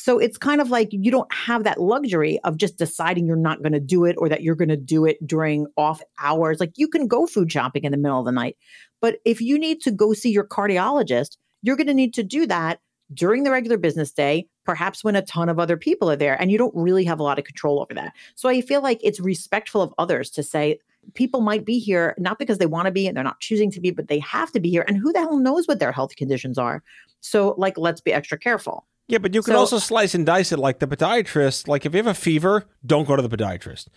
So 0.02 0.18
it's 0.18 0.40
kind 0.40 0.62
of 0.62 0.72
like 0.72 0.88
you 0.92 1.12
don't 1.12 1.32
have 1.32 1.64
that 1.64 1.80
luxury 1.80 2.40
of 2.40 2.58
just 2.58 2.80
deciding 2.80 3.28
you're 3.28 3.36
not 3.36 3.62
going 3.62 3.74
to 3.74 3.80
do 3.80 4.06
it 4.06 4.16
or 4.18 4.30
that 4.30 4.42
you're 4.42 4.56
going 4.56 4.70
to 4.70 4.76
do 4.76 5.06
it 5.06 5.26
during 5.28 5.68
off 5.78 6.02
hours. 6.20 6.60
Like 6.60 6.72
you 6.76 6.88
can 6.88 7.08
go 7.08 7.28
food 7.28 7.52
shopping 7.52 7.84
in 7.84 7.92
the 7.92 8.00
middle 8.00 8.18
of 8.18 8.26
the 8.26 8.32
night. 8.32 8.58
But 9.00 9.20
if 9.26 9.42
you 9.42 9.60
need 9.60 9.80
to 9.82 9.92
go 9.92 10.14
see 10.14 10.32
your 10.32 10.44
cardiologist, 10.44 11.38
you're 11.62 11.76
going 11.76 11.86
to 11.86 11.94
need 11.94 12.16
to 12.16 12.24
do 12.24 12.48
that 12.48 12.80
during 13.14 13.44
the 13.44 13.52
regular 13.52 13.78
business 13.78 14.12
day, 14.12 14.48
perhaps 14.66 15.04
when 15.04 15.16
a 15.16 15.22
ton 15.22 15.50
of 15.50 15.60
other 15.60 15.78
people 15.78 16.10
are 16.10 16.16
there, 16.16 16.42
and 16.42 16.52
you 16.52 16.58
don't 16.58 16.74
really 16.76 17.06
have 17.06 17.20
a 17.20 17.24
lot 17.24 17.38
of 17.38 17.46
control 17.46 17.80
over 17.80 17.94
that. 17.94 18.14
So 18.34 18.50
I 18.50 18.62
feel 18.62 18.82
like 18.82 19.00
it's 19.04 19.20
respectful 19.20 19.84
of 19.84 19.94
others 20.00 20.32
to 20.32 20.42
say, 20.42 20.80
people 21.14 21.42
might 21.42 21.64
be 21.64 21.78
here 21.78 22.16
not 22.18 22.40
because 22.40 22.58
they 22.58 22.66
want 22.66 22.88
to 22.88 22.92
be 22.92 23.06
and 23.06 23.16
they're 23.16 23.24
not 23.24 23.40
choosing 23.40 23.70
to 23.70 23.80
be, 23.80 23.92
but 23.92 24.08
they 24.08 24.20
have 24.20 24.52
to 24.54 24.60
be 24.60 24.72
here. 24.72 24.86
And 24.88 24.98
who 24.98 25.14
the 25.14 25.20
hell 25.20 25.38
knows 25.38 25.68
what 25.68 25.80
their 25.80 25.92
health 25.92 26.16
conditions 26.16 26.58
are? 26.58 26.82
So, 27.20 27.54
like, 27.60 27.78
let's 27.78 28.02
be 28.02 28.14
extra 28.14 28.40
careful. 28.40 28.88
Yeah, 29.12 29.18
but 29.20 29.34
you 29.36 29.42
can 29.42 29.54
So- 29.54 29.60
also 29.60 29.78
slice 29.80 30.16
and 30.16 30.26
dice 30.26 30.52
it 30.52 30.58
like 30.60 30.80
the 30.80 30.88
podiatrist. 30.88 31.68
Like 31.68 31.86
if 31.86 31.94
you 31.94 31.98
have 31.98 32.08
a 32.08 32.14
fever, 32.14 32.66
don't 32.86 33.08
go 33.08 33.16
to 33.16 33.22
the 33.22 33.30
podiatrist. 33.30 33.88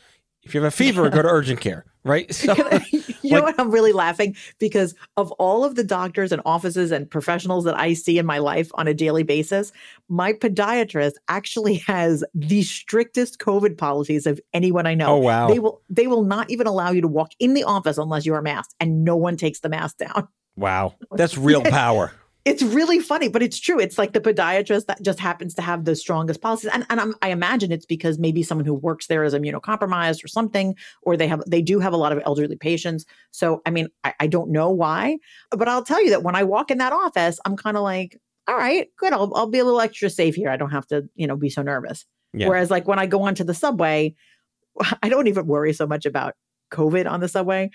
If 0.42 0.52
you 0.54 0.60
have 0.60 0.68
a 0.68 0.76
fever, 0.76 1.08
go 1.08 1.22
to 1.22 1.28
urgent 1.28 1.60
care, 1.60 1.86
right? 2.04 2.30
So, 2.34 2.54
you 2.92 3.02
know 3.30 3.40
what? 3.44 3.58
I'm 3.58 3.70
really 3.70 3.92
laughing 3.92 4.36
because 4.58 4.94
of 5.16 5.32
all 5.32 5.64
of 5.64 5.74
the 5.74 5.82
doctors 5.84 6.32
and 6.32 6.42
offices 6.44 6.90
and 6.92 7.10
professionals 7.10 7.64
that 7.64 7.74
I 7.78 7.94
see 7.94 8.18
in 8.18 8.26
my 8.26 8.36
life 8.36 8.70
on 8.74 8.86
a 8.86 8.92
daily 8.92 9.22
basis, 9.22 9.72
my 10.10 10.34
podiatrist 10.34 11.12
actually 11.28 11.76
has 11.86 12.22
the 12.34 12.62
strictest 12.62 13.38
COVID 13.38 13.78
policies 13.78 14.26
of 14.26 14.38
anyone 14.52 14.86
I 14.86 14.94
know. 14.94 15.14
Oh, 15.14 15.16
wow. 15.16 15.48
They 15.48 15.60
will 15.60 15.80
they 15.88 16.08
will 16.08 16.24
not 16.24 16.50
even 16.50 16.66
allow 16.66 16.90
you 16.90 17.00
to 17.00 17.08
walk 17.08 17.30
in 17.38 17.54
the 17.54 17.64
office 17.64 17.96
unless 17.96 18.26
you 18.26 18.34
are 18.34 18.42
masked, 18.42 18.74
and 18.80 19.02
no 19.02 19.16
one 19.16 19.38
takes 19.38 19.60
the 19.60 19.70
mask 19.70 19.96
down. 19.96 20.28
wow, 20.56 20.94
that's 21.12 21.38
real 21.38 21.62
power. 21.62 22.12
It's 22.44 22.62
really 22.62 23.00
funny, 23.00 23.28
but 23.28 23.42
it's 23.42 23.58
true. 23.58 23.80
It's 23.80 23.96
like 23.96 24.12
the 24.12 24.20
podiatrist 24.20 24.84
that 24.86 25.00
just 25.00 25.18
happens 25.18 25.54
to 25.54 25.62
have 25.62 25.84
the 25.84 25.96
strongest 25.96 26.42
policies, 26.42 26.70
and 26.74 26.84
and 26.90 27.00
I'm, 27.00 27.14
I 27.22 27.30
imagine 27.30 27.72
it's 27.72 27.86
because 27.86 28.18
maybe 28.18 28.42
someone 28.42 28.66
who 28.66 28.74
works 28.74 29.06
there 29.06 29.24
is 29.24 29.32
immunocompromised 29.32 30.22
or 30.22 30.28
something, 30.28 30.76
or 31.02 31.16
they 31.16 31.26
have 31.26 31.42
they 31.46 31.62
do 31.62 31.80
have 31.80 31.94
a 31.94 31.96
lot 31.96 32.12
of 32.12 32.22
elderly 32.26 32.56
patients. 32.56 33.06
So 33.30 33.62
I 33.64 33.70
mean, 33.70 33.88
I, 34.04 34.12
I 34.20 34.26
don't 34.26 34.50
know 34.50 34.70
why, 34.70 35.18
but 35.50 35.68
I'll 35.68 35.84
tell 35.84 36.02
you 36.02 36.10
that 36.10 36.22
when 36.22 36.36
I 36.36 36.44
walk 36.44 36.70
in 36.70 36.78
that 36.78 36.92
office, 36.92 37.40
I'm 37.46 37.56
kind 37.56 37.78
of 37.78 37.82
like, 37.82 38.20
all 38.46 38.56
right, 38.56 38.88
good. 38.98 39.14
I'll 39.14 39.32
I'll 39.34 39.48
be 39.48 39.58
a 39.58 39.64
little 39.64 39.80
extra 39.80 40.10
safe 40.10 40.34
here. 40.34 40.50
I 40.50 40.58
don't 40.58 40.70
have 40.70 40.86
to 40.88 41.08
you 41.14 41.26
know 41.26 41.36
be 41.36 41.48
so 41.48 41.62
nervous. 41.62 42.04
Yeah. 42.34 42.48
Whereas 42.48 42.70
like 42.70 42.86
when 42.86 42.98
I 42.98 43.06
go 43.06 43.22
onto 43.22 43.44
the 43.44 43.54
subway, 43.54 44.14
I 45.02 45.08
don't 45.08 45.28
even 45.28 45.46
worry 45.46 45.72
so 45.72 45.86
much 45.86 46.04
about 46.04 46.34
COVID 46.72 47.10
on 47.10 47.20
the 47.20 47.28
subway. 47.28 47.70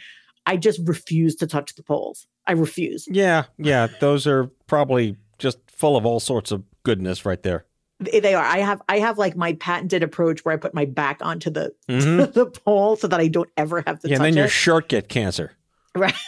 I 0.46 0.58
just 0.58 0.80
refuse 0.86 1.36
to 1.38 1.48
touch 1.48 1.76
the 1.76 1.84
poles. 1.84 2.28
I 2.50 2.54
refuse. 2.54 3.08
Yeah, 3.10 3.46
yeah, 3.58 3.88
those 4.02 4.26
are 4.28 4.50
probably 4.68 5.16
just 5.38 5.60
full 5.68 5.96
of 5.96 6.06
all 6.06 6.20
sorts 6.20 6.52
of 6.52 6.64
goodness 6.84 7.26
right 7.26 7.42
there. 7.44 7.66
They 8.00 8.34
are. 8.34 8.44
I 8.44 8.58
have 8.60 8.82
I 8.90 9.00
have 9.00 9.18
like 9.18 9.36
my 9.36 9.54
patented 9.54 10.04
approach 10.04 10.44
where 10.44 10.54
I 10.54 10.58
put 10.58 10.74
my 10.74 10.86
back 10.86 11.20
onto 11.22 11.50
the 11.50 11.74
Mhm. 11.88 12.34
the 12.34 12.48
pole 12.48 12.96
so 12.96 13.08
that 13.08 13.20
I 13.20 13.28
don't 13.28 13.50
ever 13.58 13.84
have 13.86 14.00
to 14.00 14.10
Yeah, 14.10 14.16
and 14.16 14.26
then 14.26 14.36
your 14.36 14.46
it. 14.46 14.50
shirt 14.52 14.90
get 14.90 15.10
cancer. 15.10 15.52
right. 15.96 16.14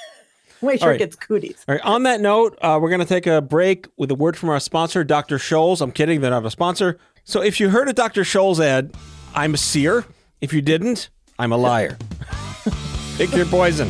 My 0.63 0.75
shirt 0.75 0.81
right. 0.89 0.99
gets 0.99 1.15
cooties. 1.15 1.65
All 1.67 1.73
right. 1.73 1.84
On 1.84 2.03
that 2.03 2.21
note, 2.21 2.55
uh, 2.62 2.77
we're 2.79 2.89
going 2.89 2.99
to 3.01 3.05
take 3.07 3.25
a 3.25 3.41
break 3.41 3.88
with 3.97 4.12
a 4.12 4.15
word 4.15 4.38
from 4.38 4.49
our 4.49 4.60
sponsor, 4.60 5.03
Dr. 5.03 5.38
Scholl's. 5.39 5.81
I'm 5.81 5.91
kidding, 5.91 6.21
they're 6.21 6.29
not 6.29 6.45
a 6.45 6.51
sponsor. 6.51 6.99
So 7.23 7.41
if 7.41 7.60
you 7.60 7.69
heard 7.71 7.89
a 7.89 7.93
Dr. 7.93 8.21
Scholl's 8.21 8.60
ad, 8.60 8.93
I'm 9.34 9.55
a 9.55 9.57
seer. 9.57 10.05
If 10.39 10.53
you 10.53 10.62
didn't, 10.62 11.10
I'm 11.39 11.51
a 11.51 11.57
liar. 11.57 11.97
Pick 13.17 13.34
your 13.34 13.47
poison. 13.47 13.89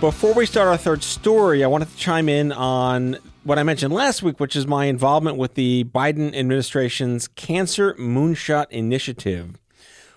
Before 0.00 0.32
we 0.32 0.46
start 0.46 0.66
our 0.66 0.78
third 0.78 1.02
story, 1.02 1.62
I 1.62 1.66
wanted 1.66 1.90
to 1.90 1.96
chime 1.98 2.30
in 2.30 2.52
on 2.52 3.18
what 3.44 3.58
I 3.58 3.62
mentioned 3.64 3.92
last 3.92 4.22
week, 4.22 4.40
which 4.40 4.56
is 4.56 4.66
my 4.66 4.86
involvement 4.86 5.36
with 5.36 5.56
the 5.56 5.84
Biden 5.84 6.34
administration's 6.34 7.28
Cancer 7.28 7.92
Moonshot 7.96 8.70
Initiative, 8.70 9.60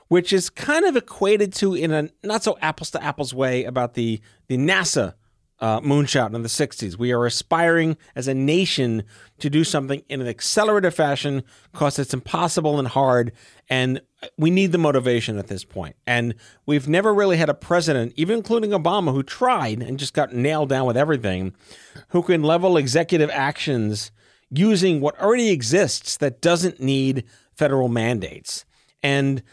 which 0.08 0.32
is 0.32 0.50
kind 0.50 0.86
of 0.86 0.96
equated 0.96 1.52
to, 1.56 1.76
in 1.76 1.92
a 1.92 2.10
not 2.24 2.44
so 2.44 2.58
apples 2.62 2.92
to 2.92 3.04
apples 3.04 3.34
way, 3.34 3.66
about 3.66 3.96
the, 3.96 4.22
the 4.48 4.56
NASA 4.56 5.16
uh, 5.60 5.82
moonshot 5.82 6.34
in 6.34 6.44
the 6.44 6.48
60s. 6.48 6.98
We 6.98 7.12
are 7.12 7.26
aspiring 7.26 7.98
as 8.16 8.30
a 8.30 8.34
nation 8.34 9.04
to 9.40 9.50
do 9.50 9.66
something 9.66 10.02
in 10.08 10.22
an 10.22 10.28
accelerated 10.28 10.94
fashion 10.94 11.44
because 11.74 12.00
it's 12.00 12.14
impossible 12.14 12.80
and 12.80 12.88
hard. 12.88 13.34
And 13.68 14.00
we 14.38 14.50
need 14.52 14.72
the 14.72 14.78
motivation 14.78 15.38
at 15.38 15.48
this 15.48 15.64
point. 15.64 15.96
And 16.06 16.36
we've 16.66 16.88
never 16.88 17.14
really 17.14 17.38
had 17.38 17.50
a 17.50 17.54
president, 17.54 18.14
even 18.16 18.38
including 18.38 18.72
Obama, 18.72 19.12
who 19.12 19.24
tried 19.24 19.82
and 19.82 20.00
just 20.00 20.14
got 20.14 20.34
nailed 20.34 20.70
down 20.70 20.86
with 20.86 20.98
everything, 20.98 21.54
who 22.10 22.22
can 22.24 22.44
level 22.44 22.78
executive 22.78 23.30
actions 23.32 24.12
using 24.50 25.02
what 25.02 25.20
already 25.20 25.50
exists 25.50 26.18
that 26.18 26.42
doesn't 26.42 26.80
need 26.80 27.24
federal 27.56 27.88
mandates. 27.88 28.66
And 29.02 29.44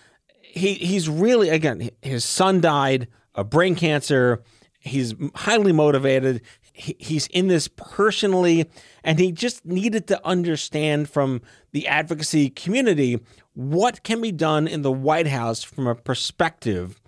he 0.42 0.74
he's 0.74 1.08
really 1.08 1.48
again 1.48 1.90
his 2.02 2.24
son 2.24 2.60
died 2.60 3.08
of 3.34 3.50
brain 3.50 3.76
cancer 3.76 4.42
He's 4.82 5.14
highly 5.34 5.72
motivated. 5.72 6.40
He, 6.80 6.96
he's 6.98 7.26
in 7.28 7.48
this 7.48 7.68
personally, 7.68 8.70
and 9.04 9.18
he 9.18 9.32
just 9.32 9.64
needed 9.64 10.06
to 10.08 10.26
understand 10.26 11.08
from 11.08 11.42
the 11.72 11.86
advocacy 11.86 12.50
community 12.50 13.20
what 13.54 14.02
can 14.02 14.20
be 14.20 14.32
done 14.32 14.66
in 14.66 14.82
the 14.82 14.92
White 14.92 15.26
House 15.26 15.62
from 15.62 15.86
a 15.86 15.94
perspective 15.94 17.00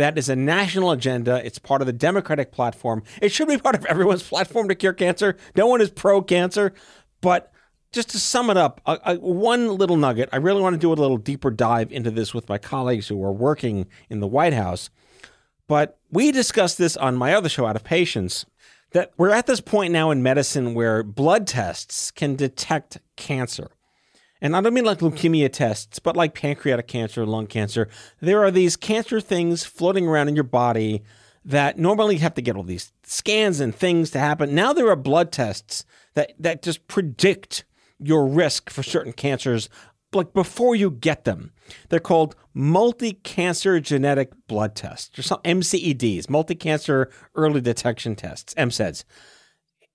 that 0.00 0.16
is 0.16 0.30
a 0.30 0.36
national 0.36 0.92
agenda. 0.92 1.44
It's 1.44 1.58
part 1.58 1.82
of 1.82 1.86
the 1.86 1.92
Democratic 1.92 2.52
platform. 2.52 3.02
It 3.20 3.32
should 3.32 3.48
be 3.48 3.58
part 3.58 3.74
of 3.74 3.84
everyone's 3.84 4.22
platform 4.22 4.68
to 4.68 4.74
cure 4.74 4.94
cancer. 4.94 5.36
No 5.54 5.66
one 5.66 5.82
is 5.82 5.90
pro 5.90 6.22
cancer. 6.22 6.72
But 7.20 7.52
just 7.92 8.08
to 8.10 8.18
sum 8.18 8.48
it 8.48 8.56
up, 8.56 8.80
a, 8.86 8.98
a, 9.04 9.14
one 9.16 9.76
little 9.76 9.96
nugget. 9.96 10.30
I 10.32 10.36
really 10.36 10.62
want 10.62 10.74
to 10.74 10.80
do 10.80 10.90
a 10.90 10.94
little 10.94 11.18
deeper 11.18 11.50
dive 11.50 11.92
into 11.92 12.10
this 12.10 12.32
with 12.32 12.48
my 12.48 12.56
colleagues 12.56 13.08
who 13.08 13.22
are 13.22 13.32
working 13.32 13.88
in 14.08 14.20
the 14.20 14.26
White 14.26 14.54
House. 14.54 14.88
But 15.66 15.98
we 16.10 16.32
discussed 16.32 16.78
this 16.78 16.96
on 16.96 17.16
my 17.16 17.34
other 17.34 17.48
show, 17.48 17.66
Out 17.66 17.76
of 17.76 17.84
Patients, 17.84 18.46
that 18.92 19.12
we're 19.16 19.30
at 19.30 19.46
this 19.46 19.60
point 19.60 19.92
now 19.92 20.10
in 20.10 20.22
medicine 20.22 20.74
where 20.74 21.02
blood 21.02 21.46
tests 21.46 22.10
can 22.10 22.36
detect 22.36 22.98
cancer. 23.16 23.70
And 24.40 24.56
I 24.56 24.60
don't 24.60 24.74
mean 24.74 24.84
like 24.84 25.00
leukemia 25.00 25.52
tests, 25.52 25.98
but 25.98 26.16
like 26.16 26.34
pancreatic 26.34 26.88
cancer, 26.88 27.26
lung 27.26 27.46
cancer. 27.46 27.88
There 28.20 28.42
are 28.42 28.50
these 28.50 28.76
cancer 28.76 29.20
things 29.20 29.64
floating 29.64 30.08
around 30.08 30.28
in 30.28 30.34
your 30.34 30.44
body 30.44 31.02
that 31.44 31.78
normally 31.78 32.16
you 32.16 32.20
have 32.22 32.34
to 32.34 32.42
get 32.42 32.56
all 32.56 32.62
these 32.62 32.92
scans 33.02 33.60
and 33.60 33.74
things 33.74 34.10
to 34.10 34.18
happen. 34.18 34.54
Now 34.54 34.72
there 34.72 34.88
are 34.88 34.96
blood 34.96 35.32
tests 35.32 35.84
that, 36.14 36.32
that 36.38 36.62
just 36.62 36.86
predict 36.88 37.64
your 37.98 38.26
risk 38.26 38.70
for 38.70 38.82
certain 38.82 39.12
cancers 39.12 39.68
like 40.12 40.32
before 40.32 40.74
you 40.74 40.90
get 40.90 41.24
them. 41.24 41.52
They're 41.88 42.00
called 42.00 42.34
multi-cancer 42.54 43.80
genetic 43.80 44.32
blood 44.48 44.74
tests, 44.74 45.18
or 45.18 45.22
some 45.22 45.40
MCEDs, 45.42 46.28
multi-cancer 46.28 47.10
early 47.34 47.60
detection 47.60 48.16
tests, 48.16 48.54
MCEDs. 48.54 49.04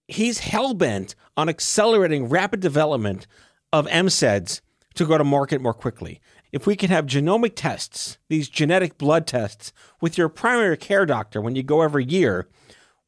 He's 0.07 0.39
hell 0.39 0.73
bent 0.73 1.15
on 1.35 1.49
accelerating 1.49 2.29
rapid 2.29 2.59
development 2.59 3.27
of 3.73 3.87
MCEDs 3.87 4.61
to 4.93 5.05
go 5.05 5.17
to 5.17 5.23
market 5.23 5.61
more 5.61 5.73
quickly. 5.73 6.21
If 6.51 6.65
we 6.65 6.75
can 6.77 6.89
have 6.89 7.05
genomic 7.05 7.53
tests, 7.55 8.17
these 8.29 8.47
genetic 8.47 8.97
blood 8.97 9.27
tests, 9.27 9.73
with 9.99 10.17
your 10.17 10.29
primary 10.29 10.77
care 10.77 11.05
doctor 11.05 11.41
when 11.41 11.55
you 11.55 11.63
go 11.63 11.81
every 11.81 12.05
year, 12.05 12.47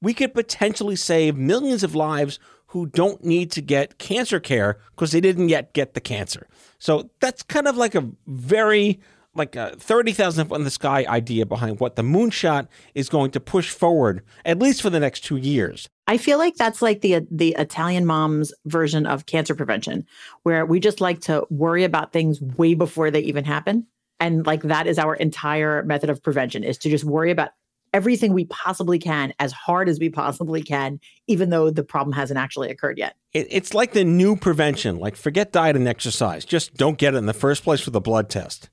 we 0.01 0.13
could 0.13 0.33
potentially 0.33 0.95
save 0.95 1.37
millions 1.37 1.83
of 1.83 1.95
lives 1.95 2.39
who 2.67 2.85
don't 2.85 3.23
need 3.23 3.51
to 3.51 3.61
get 3.61 3.97
cancer 3.97 4.39
care 4.39 4.79
because 4.91 5.11
they 5.11 5.21
didn't 5.21 5.49
yet 5.49 5.73
get 5.73 5.93
the 5.93 6.01
cancer. 6.01 6.47
So 6.79 7.09
that's 7.19 7.43
kind 7.43 7.67
of 7.67 7.77
like 7.77 7.95
a 7.95 8.09
very 8.27 8.99
like 9.37 9.55
a 9.55 9.75
30,000 9.77 10.47
foot 10.47 10.55
in 10.55 10.63
the 10.63 10.71
sky 10.71 11.05
idea 11.07 11.45
behind 11.45 11.79
what 11.79 11.95
the 11.95 12.01
moonshot 12.01 12.67
is 12.95 13.07
going 13.07 13.31
to 13.31 13.39
push 13.39 13.69
forward, 13.69 14.23
at 14.43 14.59
least 14.59 14.81
for 14.81 14.89
the 14.89 14.99
next 14.99 15.23
two 15.23 15.37
years. 15.37 15.87
I 16.07 16.17
feel 16.17 16.37
like 16.37 16.55
that's 16.55 16.81
like 16.81 17.01
the 17.01 17.27
the 17.29 17.55
Italian 17.57 18.05
mom's 18.05 18.53
version 18.65 19.05
of 19.05 19.25
cancer 19.25 19.55
prevention, 19.55 20.05
where 20.43 20.65
we 20.65 20.79
just 20.79 21.01
like 21.01 21.21
to 21.21 21.45
worry 21.49 21.83
about 21.83 22.13
things 22.13 22.41
way 22.41 22.73
before 22.73 23.11
they 23.11 23.19
even 23.21 23.43
happen. 23.43 23.85
And 24.19 24.45
like 24.45 24.63
that 24.63 24.87
is 24.87 24.97
our 24.97 25.15
entire 25.15 25.83
method 25.83 26.09
of 26.09 26.23
prevention 26.23 26.63
is 26.63 26.77
to 26.79 26.89
just 26.89 27.03
worry 27.03 27.29
about 27.29 27.51
everything 27.97 28.31
we 28.31 28.45
possibly 28.45 28.99
can 28.99 29.33
as 29.39 29.51
hard 29.51 29.89
as 29.89 29.99
we 29.99 30.07
possibly 30.07 30.61
can, 30.61 30.99
even 31.25 31.49
though 31.49 31.71
the 31.71 31.83
problem 31.83 32.13
hasn't 32.13 32.37
actually 32.37 32.69
occurred 32.69 32.99
yet. 32.99 33.15
It, 33.33 33.47
it's 33.49 33.73
like 33.73 33.93
the 33.93 34.03
new 34.03 34.35
prevention, 34.35 34.99
like 34.99 35.15
forget 35.15 35.51
diet 35.51 35.75
and 35.75 35.87
exercise. 35.87 36.45
Just 36.45 36.75
don't 36.75 36.99
get 36.99 37.15
it 37.15 37.17
in 37.17 37.25
the 37.25 37.33
first 37.33 37.63
place 37.63 37.87
with 37.87 37.95
a 37.95 37.99
blood 37.99 38.29
test. 38.29 38.69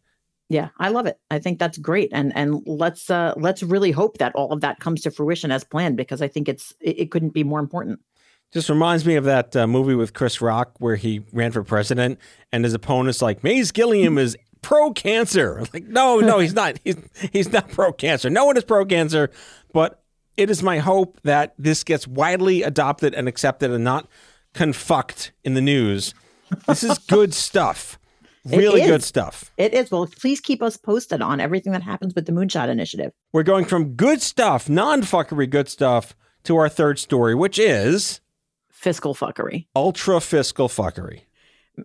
Yeah, 0.51 0.69
I 0.79 0.91
love 0.91 1.07
it. 1.07 1.19
I 1.31 1.39
think 1.39 1.59
that's 1.59 1.79
great, 1.79 2.11
and 2.13 2.37
and 2.37 2.63
let's 2.67 3.09
uh, 3.09 3.33
let's 3.39 3.63
really 3.63 3.93
hope 3.93 4.19
that 4.19 4.35
all 4.35 4.53
of 4.53 4.61
that 4.61 4.79
comes 4.79 5.01
to 5.03 5.11
fruition 5.11 5.51
as 5.51 5.65
planned, 5.65 5.97
because 5.97 6.21
I 6.21 6.29
think 6.29 6.51
it's 6.51 6.75
it, 6.81 6.99
it 7.01 7.11
couldn't 7.11 7.31
be 7.31 7.45
more 7.45 7.61
important. 7.61 8.01
Just 8.53 8.69
reminds 8.69 9.07
me 9.07 9.17
of 9.17 9.25
that 9.25 9.57
uh, 9.57 9.67
movie 9.67 9.95
with 9.95 10.13
Chris 10.13 10.43
Rock 10.43 10.75
where 10.79 10.97
he 10.97 11.23
ran 11.33 11.51
for 11.51 11.65
president, 11.65 12.19
and 12.53 12.63
his 12.63 12.75
opponent's 12.75 13.23
like 13.23 13.43
Mays 13.43 13.73
Gilliam 13.73 14.19
is 14.27 14.37
pro 14.65 14.91
cancer. 14.93 15.63
Like, 15.73 15.85
no, 15.85 16.19
no, 16.19 16.41
he's 16.41 16.55
not. 16.55 16.79
He's 16.83 16.97
he's 17.33 17.53
not 17.53 17.69
pro 17.69 17.93
cancer. 17.93 18.29
No 18.31 18.45
one 18.45 18.57
is 18.57 18.65
pro 18.65 18.85
cancer, 18.85 19.31
but 19.73 20.03
it 20.37 20.51
is 20.51 20.63
my 20.63 20.79
hope 20.79 21.21
that 21.23 21.55
this 21.59 21.85
gets 21.85 22.09
widely 22.09 22.63
adopted 22.63 23.15
and 23.15 23.29
accepted 23.29 23.71
and 23.71 23.85
not 23.85 24.09
confucked 24.55 25.33
in 25.45 25.55
the 25.55 25.61
news. 25.61 26.15
This 26.67 26.83
is 26.83 26.99
good 26.99 27.33
stuff. 27.47 27.99
Really 28.47 28.83
good 28.83 29.03
stuff. 29.03 29.51
It 29.57 29.73
is. 29.73 29.91
Well, 29.91 30.07
please 30.21 30.41
keep 30.41 30.63
us 30.63 30.77
posted 30.77 31.23
on 31.23 31.41
everything 31.41 31.73
that 31.73 31.83
happens 31.83 32.15
with 32.15 32.27
the 32.27 32.33
Moonshot 32.33 32.69
Initiative. 32.69 33.13
We're 33.33 33.43
going 33.43 33.65
from 33.65 33.95
good 33.95 34.21
stuff, 34.21 34.69
non 34.69 35.03
fuckery 35.03 35.49
good 35.49 35.69
stuff, 35.69 36.15
to 36.45 36.57
our 36.57 36.69
third 36.69 36.99
story, 36.99 37.35
which 37.35 37.59
is 37.59 38.21
fiscal 38.71 39.15
fuckery. 39.15 39.67
Ultra 39.75 40.21
fiscal 40.21 40.69
fuckery 40.69 41.23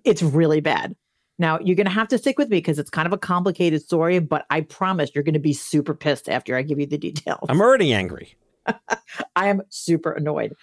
It's 0.04 0.22
really 0.22 0.60
bad. 0.60 0.96
Now, 1.40 1.58
you're 1.60 1.76
going 1.76 1.88
to 1.88 1.92
have 1.92 2.10
to 2.10 2.18
stick 2.18 2.38
with 2.38 2.50
me 2.50 2.58
because 2.58 2.78
it's 2.78 2.90
kind 2.90 3.08
of 3.08 3.14
a 3.14 3.18
complicated 3.18 3.82
story, 3.82 4.20
but 4.20 4.46
I 4.50 4.62
promise 4.62 5.10
you're 5.16 5.24
going 5.24 5.34
to 5.34 5.40
be 5.40 5.54
super 5.54 5.96
pissed 5.96 6.28
after 6.30 6.56
I 6.56 6.62
give 6.62 6.80
you 6.80 6.86
the 6.86 6.98
details. 6.98 7.46
I'm 7.48 7.62
already 7.62 7.94
angry. 7.94 8.36
I 9.36 9.48
am 9.48 9.62
super 9.70 10.12
annoyed. 10.12 10.54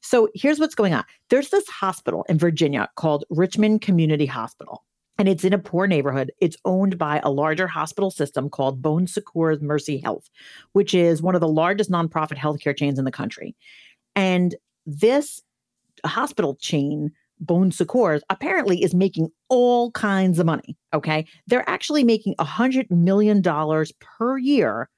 So 0.00 0.28
here's 0.34 0.60
what's 0.60 0.74
going 0.74 0.94
on 0.94 1.04
there's 1.30 1.48
this 1.48 1.68
hospital 1.68 2.24
in 2.28 2.38
Virginia 2.38 2.88
called 2.94 3.24
Richmond 3.30 3.80
Community 3.80 4.26
Hospital, 4.26 4.84
and 5.18 5.28
it's 5.28 5.44
in 5.44 5.52
a 5.52 5.58
poor 5.58 5.86
neighborhood. 5.86 6.30
It's 6.40 6.56
owned 6.64 6.98
by 6.98 7.20
a 7.24 7.30
larger 7.30 7.66
hospital 7.66 8.10
system 8.10 8.48
called 8.48 8.80
Bon 8.80 9.06
Secours 9.06 9.60
Mercy 9.60 9.98
Health, 9.98 10.28
which 10.72 10.94
is 10.94 11.22
one 11.22 11.34
of 11.34 11.40
the 11.40 11.48
largest 11.48 11.90
nonprofit 11.90 12.36
healthcare 12.36 12.76
chains 12.76 12.98
in 12.98 13.04
the 13.04 13.10
country. 13.10 13.56
And 14.14 14.54
this 14.86 15.42
hospital 16.04 16.54
chain 16.56 17.12
Bon 17.40 17.70
Secours 17.70 18.22
apparently 18.30 18.82
is 18.82 18.94
making 18.94 19.30
all 19.48 19.90
kinds 19.92 20.38
of 20.38 20.46
money. 20.46 20.76
Okay. 20.94 21.26
They're 21.46 21.68
actually 21.68 22.04
making 22.04 22.34
a 22.38 22.44
$100 22.44 22.90
million 22.90 23.42
per 24.00 24.38
year 24.38 24.88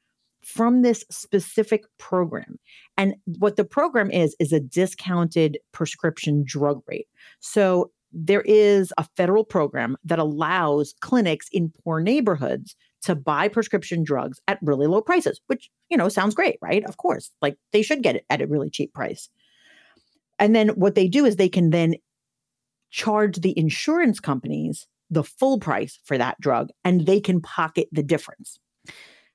from 0.43 0.83
this 0.83 1.05
specific 1.11 1.85
program. 1.99 2.59
And 2.97 3.15
what 3.39 3.57
the 3.57 3.65
program 3.65 4.11
is, 4.11 4.35
is 4.41 4.53
a 4.53 4.61
discounted 4.61 5.59
prescription 5.73 6.45
drug 6.47 6.83
rate. 6.87 7.09
So 7.41 7.91
there 8.13 8.43
is 8.43 8.93
a 8.99 9.07
federal 9.17 9.45
program 9.45 9.97
that 10.05 10.19
allows 10.19 10.95
clinics 11.01 11.49
in 11.53 11.73
poor 11.85 12.01
neighborhoods 12.01 12.75
to 13.03 13.15
buy 13.15 13.49
prescription 13.49 14.03
drugs 14.03 14.41
at 14.49 14.59
really 14.63 14.87
low 14.87 15.01
prices, 15.01 15.41
which, 15.47 15.71
you 15.89 15.97
know, 15.97 16.09
sounds 16.09 16.35
great, 16.35 16.57
right? 16.61 16.85
Of 16.85 16.97
course, 16.97 17.31
like 17.41 17.57
they 17.73 17.83
should 17.83 18.03
get 18.03 18.17
it 18.17 18.25
at 18.29 18.43
a 18.43 18.47
really 18.47 18.71
cheap 18.71 18.93
price. 18.93 19.29
And 20.39 20.57
then 20.57 20.71
what 20.71 20.95
they 20.95 21.07
do 21.07 21.25
is 21.25 21.37
they 21.37 21.49
can 21.49 21.71
then 21.71 21.95
charge 22.91 23.37
the 23.37 23.59
insurance 23.59 24.21
companies 24.21 24.87
the 25.11 25.25
full 25.25 25.59
price 25.59 25.99
for 26.05 26.17
that 26.17 26.41
drug 26.41 26.71
and 26.85 27.07
they 27.07 27.21
can 27.21 27.41
pocket 27.41 27.89
the 27.93 28.03
difference. 28.03 28.59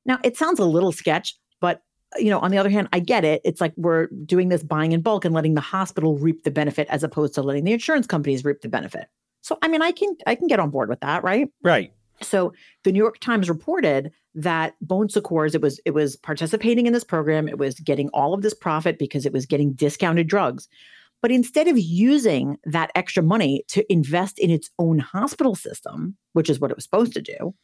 Now, 0.06 0.20
it 0.24 0.38
sounds 0.38 0.60
a 0.60 0.66
little 0.66 0.92
sketch, 0.92 1.36
but 1.60 1.82
you 2.18 2.30
know, 2.30 2.40
on 2.40 2.52
the 2.52 2.58
other 2.58 2.70
hand, 2.70 2.88
I 2.94 3.00
get 3.00 3.26
it. 3.26 3.42
It's 3.44 3.60
like 3.60 3.74
we're 3.76 4.08
doing 4.26 4.50
this 4.50 4.64
buying 4.64 4.94
in 4.94 5.02
bulk 5.02 5.26
and 5.26 5.34
letting 5.34 5.56
the 5.56 5.62
hospital 5.62 6.18
reap 6.18 6.44
the 6.44 6.52
benefit 6.52 6.88
as 6.90 7.04
opposed 7.04 7.34
to 7.36 7.42
letting 7.42 7.66
the 7.66 7.74
insurance 7.74 8.08
companies 8.08 8.46
reap 8.46 8.62
the 8.62 8.70
benefit. 8.70 9.08
So, 9.42 9.58
I 9.62 9.68
mean, 9.68 9.82
I 9.82 9.92
can 9.92 10.16
I 10.26 10.36
can 10.36 10.48
get 10.48 10.60
on 10.60 10.70
board 10.70 10.90
with 10.90 11.02
that, 11.02 11.24
right? 11.24 11.50
Right. 11.62 11.92
So, 12.22 12.54
the 12.84 12.92
New 12.92 13.00
York 13.00 13.20
Times 13.20 13.50
reported 13.50 14.12
that 14.34 14.76
Bon 14.82 15.10
Secours 15.10 15.56
it 15.56 15.62
was 15.62 15.80
it 15.86 15.92
was 15.92 16.16
participating 16.16 16.88
in 16.88 16.94
this 16.94 17.04
program. 17.04 17.48
It 17.48 17.58
was 17.58 17.80
getting 17.80 18.10
all 18.10 18.34
of 18.34 18.42
this 18.42 18.54
profit 18.54 18.98
because 18.98 19.26
it 19.26 19.34
was 19.34 19.46
getting 19.46 19.74
discounted 19.74 20.28
drugs. 20.28 20.68
But 21.22 21.32
instead 21.32 21.68
of 21.68 21.78
using 21.78 22.58
that 22.66 22.92
extra 22.94 23.24
money 23.24 23.64
to 23.70 23.92
invest 23.92 24.38
in 24.38 24.52
its 24.52 24.70
own 24.78 25.00
hospital 25.00 25.56
system, 25.56 26.18
which 26.34 26.50
is 26.50 26.60
what 26.60 26.72
it 26.72 26.78
was 26.78 26.84
supposed 26.84 27.14
to 27.14 27.22
do, 27.22 27.56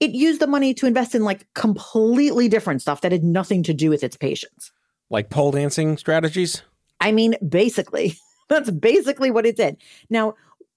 it 0.00 0.10
used 0.10 0.40
the 0.40 0.46
money 0.46 0.74
to 0.74 0.86
invest 0.86 1.14
in 1.14 1.24
like 1.24 1.46
completely 1.54 2.48
different 2.48 2.82
stuff 2.82 3.00
that 3.00 3.12
had 3.12 3.24
nothing 3.24 3.62
to 3.64 3.74
do 3.74 3.90
with 3.90 4.04
its 4.04 4.16
patients. 4.16 4.72
Like 5.10 5.30
pole 5.30 5.52
dancing 5.52 5.96
strategies? 5.96 6.62
I 7.00 7.12
mean, 7.12 7.36
basically, 7.46 8.16
that's 8.48 8.70
basically 8.70 9.30
what 9.30 9.46
it 9.46 9.56
did. 9.56 9.78
Now, 10.10 10.34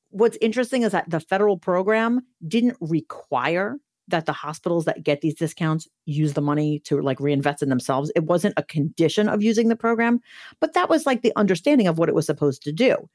what's 0.10 0.38
interesting 0.41 0.84
is 0.84 0.91
that 0.91 1.10
the 1.10 1.19
federal 1.19 1.57
program 1.57 2.21
didn't 2.47 2.77
require 2.79 3.77
that 4.12 4.26
the 4.26 4.34
hospitals 4.34 4.86
that 4.86 5.04
get 5.04 5.21
these 5.21 5.34
discounts 5.34 5.88
use 6.06 6.34
the 6.34 6.41
money 6.41 6.80
to 6.86 7.02
like 7.02 7.19
reinvest 7.19 7.63
in 7.63 7.69
themselves. 7.69 8.12
It 8.15 8.26
wasn't 8.26 8.54
a 8.58 8.63
condition 8.63 9.28
of 9.28 9.41
using 9.41 9.67
the 9.67 9.76
program, 9.76 10.19
but 10.60 10.74
that 10.74 10.89
was 10.89 11.06
like 11.06 11.21
the 11.21 11.34
understanding 11.36 11.88
of 11.88 11.97
what 11.97 12.10
it 12.10 12.15
was 12.15 12.26
supposed 12.26 12.63
to 12.63 12.71
do. 12.71 13.10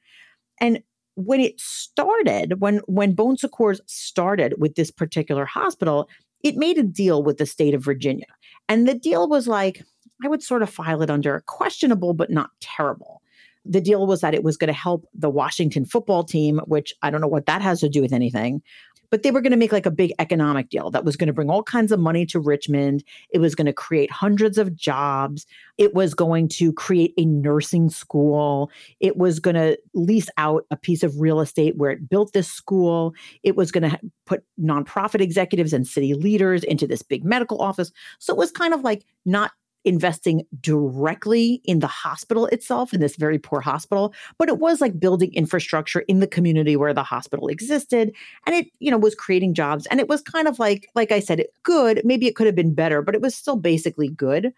And 0.61 0.83
when 1.15 1.41
it 1.41 1.61
started, 1.61 2.61
when 2.61 2.81
when 2.87 3.15
Bon 3.15 3.37
Secours 3.37 3.81
started 3.87 4.55
with 4.59 4.75
this 4.75 4.91
particular 4.91 5.45
hospital, 5.45 6.09
it 6.43 6.57
made 6.57 6.79
a 6.79 6.83
deal 6.83 7.23
with 7.23 7.39
the 7.39 7.47
state 7.47 7.75
of 7.75 7.85
Virginia. 7.85 8.27
And 8.69 8.87
the 8.87 8.95
deal 8.95 9.29
was 9.29 9.49
like, 9.49 9.83
I 10.25 10.29
would 10.29 10.43
sort 10.43 10.63
of 10.63 10.71
file 10.71 11.03
it 11.03 11.11
under 11.11 11.43
questionable 11.47 12.15
but 12.15 12.31
not 12.31 12.51
terrible. 12.61 13.23
The 13.65 13.81
deal 13.81 14.07
was 14.07 14.21
that 14.21 14.35
it 14.35 14.45
was 14.45 14.57
going 14.57 14.69
to 14.69 14.75
help 14.75 15.07
the 15.13 15.31
Washington 15.31 15.85
football 15.85 16.23
team, 16.23 16.61
which 16.67 16.95
I 17.03 17.11
don't 17.11 17.21
know 17.21 17.27
what 17.27 17.47
that 17.47 17.63
has 17.63 17.81
to 17.81 17.89
do 17.89 18.01
with 18.01 18.13
anything 18.13 18.63
but 19.11 19.23
they 19.23 19.31
were 19.31 19.41
going 19.41 19.53
to 19.53 19.57
make 19.57 19.73
like 19.73 19.87
a 19.87 19.91
big 19.91 20.13
economic 20.19 20.69
deal 20.69 20.91
that 20.91 21.05
was 21.05 21.17
going 21.17 21.27
to 21.27 21.33
bring 21.33 21.51
all 21.51 21.63
kinds 21.63 21.93
of 21.93 22.01
money 22.01 22.27
to 22.27 22.41
Richmond. 22.41 23.05
It 23.31 23.39
was 23.39 23.55
going 23.55 23.67
to 23.67 23.73
create 23.73 24.11
hundreds 24.11 24.59
of 24.59 24.75
jobs. 24.75 25.47
It 25.79 25.95
was 25.95 26.15
going 26.15 26.49
to 26.51 26.73
create 26.73 27.15
a 27.17 27.25
nursing 27.25 27.91
school. 27.91 28.71
It 29.01 29.17
was 29.17 29.41
going 29.41 29.57
to 29.57 29.79
lease 29.95 30.29
out 30.39 30.65
a 30.71 30.77
piece 30.77 31.03
of 31.03 31.21
real 31.21 31.41
estate 31.41 31.77
where 31.77 31.91
it 31.91 32.09
built 32.09 32.33
this 32.33 32.49
school. 32.49 33.15
It 33.43 33.57
was 33.57 33.73
going 33.73 33.91
to 33.91 34.01
put 34.25 34.45
nonprofit 34.61 35.21
executives 35.21 35.73
and 35.73 35.87
city 35.87 36.15
leaders 36.15 36.65
into 36.65 36.87
this 36.87 37.03
big 37.03 37.25
medical 37.25 37.61
office. 37.61 37.93
So 38.19 38.33
it 38.33 38.39
was 38.39 38.51
kind 38.51 38.75
of 38.75 38.83
like 38.83 39.05
not 39.25 39.53
investing 39.87 40.45
directly 40.61 41.63
in 41.65 41.79
the 41.79 41.87
hospital 41.87 42.47
itself, 42.47 42.93
in 42.93 43.01
this 43.01 43.17
very 43.17 43.39
poor 43.39 43.61
hospital, 43.61 44.13
but 44.37 44.49
it 44.49 44.59
was 44.59 44.81
like 44.81 44.99
building 44.99 45.33
infrastructure 45.33 46.01
in 46.01 46.19
the 46.19 46.27
community 46.27 46.77
where 46.77 46.93
the 46.93 47.05
hospital 47.05 47.47
existed. 47.49 48.13
And 48.45 48.57
it, 48.57 48.67
you 48.81 48.91
know, 48.91 48.99
was 48.99 49.15
creating 49.15 49.55
jobs. 49.55 49.87
And 49.87 50.01
it 50.01 50.09
was 50.09 50.21
kind 50.21 50.49
of 50.49 50.59
like, 50.59 50.91
like 50.95 51.13
I 51.13 51.21
said, 51.21 51.45
good. 51.63 52.03
Maybe 52.05 52.27
it 52.27 52.35
could 52.35 52.47
have 52.47 52.57
been 52.57 52.75
better, 52.75 53.01
but 53.01 53.15
it 53.15 53.23
was 53.23 53.35
still 53.35 53.57
basically 53.57 54.09
good. 54.09 54.53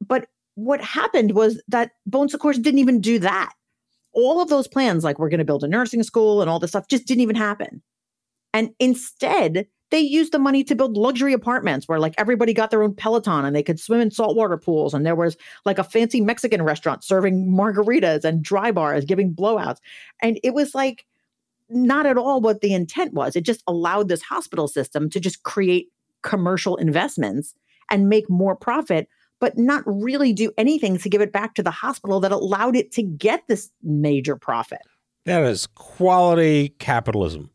But 0.00 0.28
what 0.54 0.80
happened 0.80 1.32
was 1.32 1.60
that 1.68 1.90
Bon 2.06 2.28
Secours 2.28 2.58
didn't 2.58 2.78
even 2.78 3.00
do 3.00 3.18
that. 3.18 3.52
All 4.12 4.40
of 4.40 4.48
those 4.48 4.68
plans, 4.68 5.04
like 5.04 5.18
we're 5.18 5.28
going 5.28 5.38
to 5.38 5.44
build 5.44 5.64
a 5.64 5.68
nursing 5.68 6.02
school 6.02 6.40
and 6.40 6.48
all 6.48 6.60
this 6.60 6.70
stuff, 6.70 6.88
just 6.88 7.06
didn't 7.06 7.20
even 7.20 7.36
happen. 7.36 7.82
And 8.54 8.70
instead, 8.78 9.66
they 9.90 10.00
used 10.00 10.32
the 10.32 10.38
money 10.38 10.64
to 10.64 10.74
build 10.74 10.96
luxury 10.96 11.32
apartments 11.32 11.86
where 11.86 12.00
like 12.00 12.14
everybody 12.18 12.52
got 12.52 12.70
their 12.70 12.82
own 12.82 12.94
Peloton 12.94 13.44
and 13.44 13.54
they 13.54 13.62
could 13.62 13.78
swim 13.78 14.00
in 14.00 14.10
saltwater 14.10 14.56
pools. 14.56 14.94
And 14.94 15.06
there 15.06 15.14
was 15.14 15.36
like 15.64 15.78
a 15.78 15.84
fancy 15.84 16.20
Mexican 16.20 16.62
restaurant 16.62 17.04
serving 17.04 17.46
margaritas 17.48 18.24
and 18.24 18.42
dry 18.42 18.72
bars 18.72 19.04
giving 19.04 19.34
blowouts. 19.34 19.78
And 20.20 20.40
it 20.42 20.54
was 20.54 20.74
like 20.74 21.06
not 21.68 22.06
at 22.06 22.18
all 22.18 22.40
what 22.40 22.60
the 22.60 22.74
intent 22.74 23.14
was. 23.14 23.36
It 23.36 23.44
just 23.44 23.62
allowed 23.66 24.08
this 24.08 24.22
hospital 24.22 24.68
system 24.68 25.08
to 25.10 25.20
just 25.20 25.42
create 25.44 25.88
commercial 26.22 26.76
investments 26.76 27.54
and 27.90 28.08
make 28.08 28.28
more 28.28 28.56
profit, 28.56 29.08
but 29.40 29.56
not 29.56 29.82
really 29.86 30.32
do 30.32 30.50
anything 30.58 30.98
to 30.98 31.08
give 31.08 31.20
it 31.20 31.32
back 31.32 31.54
to 31.54 31.62
the 31.62 31.70
hospital 31.70 32.18
that 32.20 32.32
allowed 32.32 32.74
it 32.74 32.90
to 32.92 33.02
get 33.02 33.46
this 33.46 33.70
major 33.82 34.36
profit. 34.36 34.80
That 35.24 35.42
is 35.44 35.66
quality 35.66 36.70
capitalism. 36.80 37.50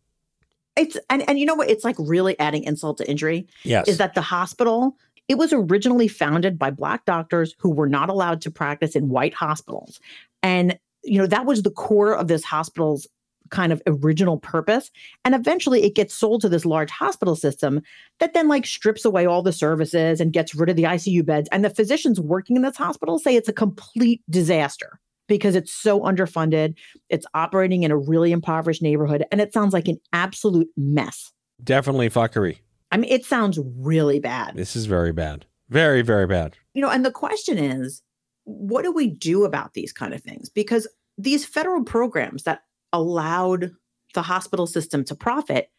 It's 0.75 0.97
and 1.09 1.27
and 1.27 1.39
you 1.39 1.45
know 1.45 1.55
what? 1.55 1.69
It's 1.69 1.83
like 1.83 1.95
really 1.99 2.39
adding 2.39 2.63
insult 2.63 2.97
to 2.97 3.09
injury. 3.09 3.47
Yes. 3.63 3.87
Is 3.87 3.97
that 3.97 4.13
the 4.13 4.21
hospital? 4.21 4.97
It 5.27 5.37
was 5.37 5.53
originally 5.53 6.07
founded 6.07 6.57
by 6.57 6.71
black 6.71 7.05
doctors 7.05 7.55
who 7.57 7.69
were 7.69 7.87
not 7.87 8.09
allowed 8.09 8.41
to 8.41 8.51
practice 8.51 8.95
in 8.95 9.09
white 9.09 9.33
hospitals. 9.33 9.99
And 10.43 10.77
you 11.03 11.17
know, 11.17 11.27
that 11.27 11.45
was 11.45 11.63
the 11.63 11.71
core 11.71 12.15
of 12.15 12.27
this 12.27 12.43
hospital's 12.43 13.07
kind 13.49 13.73
of 13.73 13.81
original 13.85 14.37
purpose. 14.37 14.89
And 15.25 15.35
eventually 15.35 15.83
it 15.83 15.93
gets 15.93 16.13
sold 16.13 16.41
to 16.41 16.49
this 16.49 16.65
large 16.65 16.89
hospital 16.89 17.35
system 17.35 17.81
that 18.19 18.33
then 18.33 18.47
like 18.47 18.65
strips 18.65 19.03
away 19.03 19.25
all 19.25 19.43
the 19.43 19.51
services 19.51 20.21
and 20.21 20.31
gets 20.31 20.55
rid 20.55 20.69
of 20.69 20.77
the 20.77 20.83
ICU 20.83 21.25
beds. 21.25 21.49
And 21.51 21.63
the 21.63 21.69
physicians 21.69 22.19
working 22.19 22.55
in 22.55 22.61
this 22.61 22.77
hospital 22.77 23.19
say 23.19 23.35
it's 23.35 23.49
a 23.49 23.53
complete 23.53 24.21
disaster 24.29 24.99
because 25.31 25.55
it's 25.55 25.73
so 25.73 26.01
underfunded. 26.01 26.77
It's 27.09 27.25
operating 27.33 27.83
in 27.83 27.91
a 27.91 27.97
really 27.97 28.33
impoverished 28.33 28.81
neighborhood, 28.81 29.25
and 29.31 29.39
it 29.39 29.53
sounds 29.53 29.71
like 29.71 29.87
an 29.87 29.97
absolute 30.11 30.67
mess. 30.75 31.31
Definitely 31.63 32.09
fuckery. 32.09 32.57
I 32.91 32.97
mean, 32.97 33.09
it 33.09 33.23
sounds 33.23 33.57
really 33.77 34.19
bad. 34.19 34.57
This 34.57 34.75
is 34.75 34.87
very 34.87 35.13
bad. 35.13 35.45
Very, 35.69 36.01
very 36.01 36.27
bad. 36.27 36.57
You 36.73 36.81
know, 36.81 36.89
and 36.89 37.05
the 37.05 37.11
question 37.11 37.57
is, 37.57 38.01
what 38.43 38.83
do 38.83 38.91
we 38.91 39.07
do 39.07 39.45
about 39.45 39.73
these 39.73 39.93
kind 39.93 40.13
of 40.13 40.21
things? 40.21 40.49
Because 40.49 40.85
these 41.17 41.45
federal 41.45 41.85
programs 41.85 42.43
that 42.43 42.63
allowed 42.91 43.71
the 44.13 44.23
hospital 44.23 44.67
system 44.67 45.05
to 45.05 45.15
profit, 45.15 45.69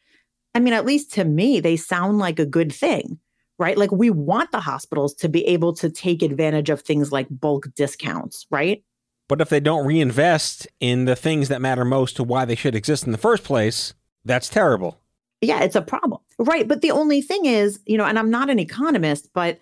I 0.54 0.60
mean, 0.60 0.72
at 0.72 0.86
least 0.86 1.12
to 1.12 1.24
me, 1.24 1.60
they 1.60 1.76
sound 1.76 2.18
like 2.20 2.38
a 2.38 2.46
good 2.46 2.72
thing, 2.72 3.18
right? 3.58 3.76
Like 3.76 3.92
we 3.92 4.08
want 4.08 4.50
the 4.50 4.60
hospitals 4.60 5.12
to 5.16 5.28
be 5.28 5.44
able 5.44 5.74
to 5.74 5.90
take 5.90 6.22
advantage 6.22 6.70
of 6.70 6.80
things 6.80 7.12
like 7.12 7.26
bulk 7.30 7.66
discounts, 7.76 8.46
right? 8.50 8.82
But 9.32 9.40
if 9.40 9.48
they 9.48 9.60
don't 9.60 9.86
reinvest 9.86 10.68
in 10.78 11.06
the 11.06 11.16
things 11.16 11.48
that 11.48 11.62
matter 11.62 11.86
most 11.86 12.16
to 12.16 12.22
why 12.22 12.44
they 12.44 12.54
should 12.54 12.74
exist 12.74 13.06
in 13.06 13.12
the 13.12 13.16
first 13.16 13.44
place, 13.44 13.94
that's 14.26 14.50
terrible. 14.50 15.00
Yeah, 15.40 15.62
it's 15.62 15.74
a 15.74 15.80
problem. 15.80 16.20
Right. 16.38 16.68
But 16.68 16.82
the 16.82 16.90
only 16.90 17.22
thing 17.22 17.46
is, 17.46 17.80
you 17.86 17.96
know, 17.96 18.04
and 18.04 18.18
I'm 18.18 18.28
not 18.28 18.50
an 18.50 18.58
economist, 18.58 19.30
but 19.32 19.58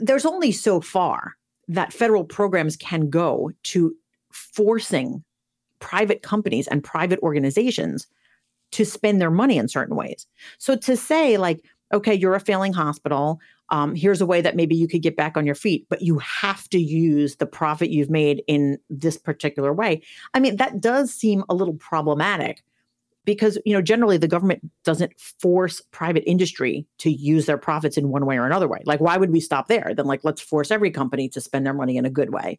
there's 0.00 0.26
only 0.26 0.50
so 0.50 0.80
far 0.80 1.36
that 1.68 1.92
federal 1.92 2.24
programs 2.24 2.76
can 2.76 3.08
go 3.08 3.52
to 3.62 3.94
forcing 4.32 5.22
private 5.78 6.22
companies 6.22 6.66
and 6.66 6.82
private 6.82 7.20
organizations 7.20 8.08
to 8.72 8.84
spend 8.84 9.20
their 9.20 9.30
money 9.30 9.56
in 9.56 9.68
certain 9.68 9.94
ways. 9.94 10.26
So 10.58 10.74
to 10.78 10.96
say, 10.96 11.36
like, 11.36 11.64
okay, 11.92 12.14
you're 12.14 12.34
a 12.34 12.40
failing 12.40 12.72
hospital, 12.72 13.40
um, 13.70 13.94
here's 13.94 14.20
a 14.20 14.26
way 14.26 14.40
that 14.40 14.56
maybe 14.56 14.76
you 14.76 14.88
could 14.88 15.02
get 15.02 15.16
back 15.16 15.36
on 15.36 15.46
your 15.46 15.54
feet, 15.54 15.86
but 15.88 16.02
you 16.02 16.18
have 16.18 16.68
to 16.70 16.78
use 16.78 17.36
the 17.36 17.46
profit 17.46 17.90
you've 17.90 18.10
made 18.10 18.42
in 18.46 18.78
this 18.90 19.16
particular 19.16 19.72
way. 19.72 20.02
I 20.34 20.40
mean, 20.40 20.56
that 20.56 20.80
does 20.80 21.12
seem 21.12 21.44
a 21.48 21.54
little 21.54 21.74
problematic. 21.74 22.62
because 23.24 23.58
you 23.66 23.74
know 23.74 23.82
generally 23.82 24.16
the 24.16 24.28
government 24.28 24.62
doesn't 24.84 25.12
force 25.18 25.82
private 25.90 26.22
industry 26.26 26.86
to 26.98 27.10
use 27.10 27.46
their 27.46 27.58
profits 27.58 27.98
in 27.98 28.08
one 28.08 28.24
way 28.24 28.38
or 28.38 28.46
another 28.46 28.68
way 28.68 28.80
like 28.86 29.00
why 29.00 29.16
would 29.16 29.30
we 29.30 29.40
stop 29.40 29.66
there 29.68 29.92
then 29.96 30.06
like 30.06 30.20
let's 30.22 30.40
force 30.40 30.70
every 30.70 30.90
company 30.90 31.28
to 31.28 31.40
spend 31.40 31.66
their 31.66 31.74
money 31.74 31.96
in 31.96 32.04
a 32.06 32.10
good 32.10 32.30
way 32.32 32.58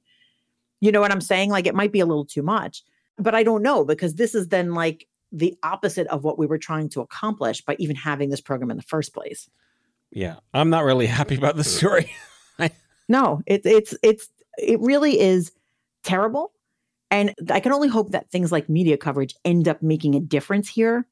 you 0.81 0.91
know 0.91 0.99
what 0.99 1.11
i'm 1.11 1.21
saying 1.21 1.49
like 1.49 1.65
it 1.65 1.73
might 1.73 1.93
be 1.93 2.01
a 2.01 2.05
little 2.05 2.25
too 2.25 2.43
much 2.43 2.83
but 3.17 3.33
i 3.33 3.43
don't 3.43 3.63
know 3.63 3.85
because 3.85 4.15
this 4.15 4.35
is 4.35 4.49
then 4.49 4.73
like 4.73 5.07
the 5.31 5.57
opposite 5.63 6.07
of 6.07 6.23
what 6.23 6.37
we 6.37 6.45
were 6.45 6.57
trying 6.57 6.89
to 6.89 7.01
accomplish 7.01 7.61
by 7.61 7.75
even 7.79 7.95
having 7.95 8.29
this 8.29 8.41
program 8.41 8.71
in 8.71 8.77
the 8.77 8.83
first 8.83 9.13
place. 9.13 9.49
Yeah, 10.11 10.35
I'm 10.53 10.69
not 10.69 10.85
really 10.85 11.05
happy 11.07 11.35
about 11.35 11.55
the 11.55 11.63
story. 11.63 12.11
no 13.09 13.41
it, 13.45 13.61
it's 13.63 13.95
it's 14.03 14.27
it 14.57 14.79
really 14.81 15.19
is 15.19 15.51
terrible. 16.03 16.51
And 17.09 17.33
i 17.51 17.59
can 17.59 17.71
only 17.71 17.87
hope 17.87 18.11
that 18.11 18.29
things 18.31 18.51
like 18.51 18.67
media 18.67 18.97
coverage 18.97 19.33
end 19.45 19.67
up 19.67 19.81
making 19.81 20.15
a 20.15 20.19
difference 20.19 20.67
here 20.67 21.07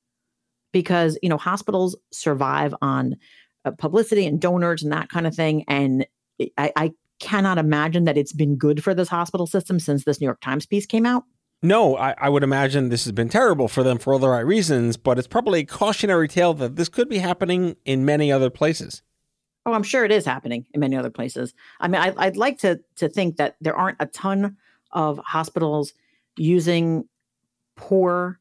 because 0.73 1.17
you 1.21 1.29
know 1.29 1.37
hospitals 1.37 1.95
survive 2.11 2.75
on 2.81 3.15
uh, 3.63 3.71
publicity 3.71 4.25
and 4.25 4.41
donors 4.41 4.83
and 4.83 4.91
that 4.91 5.09
kind 5.09 5.25
of 5.25 5.33
thing. 5.33 5.63
And 5.67 6.05
I, 6.57 6.71
I 6.75 6.91
cannot 7.19 7.57
imagine 7.57 8.03
that 8.05 8.17
it's 8.17 8.33
been 8.33 8.57
good 8.57 8.83
for 8.83 8.93
this 8.93 9.07
hospital 9.07 9.47
system 9.47 9.79
since 9.79 10.03
this 10.03 10.19
new 10.19 10.25
york 10.25 10.41
times 10.41 10.65
piece 10.65 10.85
came 10.85 11.05
out 11.05 11.23
No, 11.63 11.97
I, 11.97 12.13
I 12.17 12.29
would 12.29 12.43
imagine 12.43 12.89
this 12.89 13.05
has 13.05 13.11
been 13.11 13.29
terrible 13.29 13.67
for 13.67 13.81
them 13.81 13.97
for 13.97 14.13
all 14.13 14.19
the 14.19 14.29
right 14.29 14.45
reasons, 14.45 14.97
but 14.97 15.17
it's 15.17 15.27
probably 15.27 15.61
a 15.61 15.65
cautionary 15.65 16.27
tale 16.27 16.53
that 16.55 16.75
this 16.75 16.89
could 16.89 17.09
be 17.09 17.17
happening 17.17 17.75
in 17.85 18.05
many 18.05 18.31
other 18.31 18.49
places. 18.49 19.01
Oh, 19.65 19.73
I'm 19.73 19.83
sure 19.83 20.05
it 20.05 20.11
is 20.11 20.25
happening 20.25 20.67
in 20.73 20.79
many 20.79 20.95
other 20.95 21.09
places. 21.09 21.55
I 21.79 21.87
mean, 21.87 21.99
I, 21.99 22.13
I'd 22.17 22.37
like 22.37 22.59
to 22.59 22.79
to 22.97 23.09
think 23.09 23.37
that 23.37 23.55
there 23.61 23.75
aren't 23.75 23.97
a 23.99 24.05
ton 24.05 24.57
of 24.91 25.19
hospitals 25.25 25.93
using 26.37 27.07
poor 27.75 28.39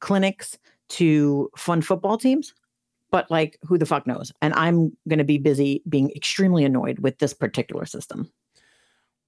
clinics 0.00 0.58
to 0.88 1.50
fund 1.56 1.86
football 1.86 2.18
teams, 2.18 2.52
but 3.10 3.30
like, 3.30 3.58
who 3.62 3.78
the 3.78 3.86
fuck 3.86 4.06
knows? 4.06 4.32
And 4.42 4.52
I'm 4.54 4.96
going 5.08 5.18
to 5.18 5.24
be 5.24 5.38
busy 5.38 5.82
being 5.88 6.10
extremely 6.10 6.64
annoyed 6.64 6.98
with 6.98 7.18
this 7.18 7.32
particular 7.32 7.86
system. 7.86 8.30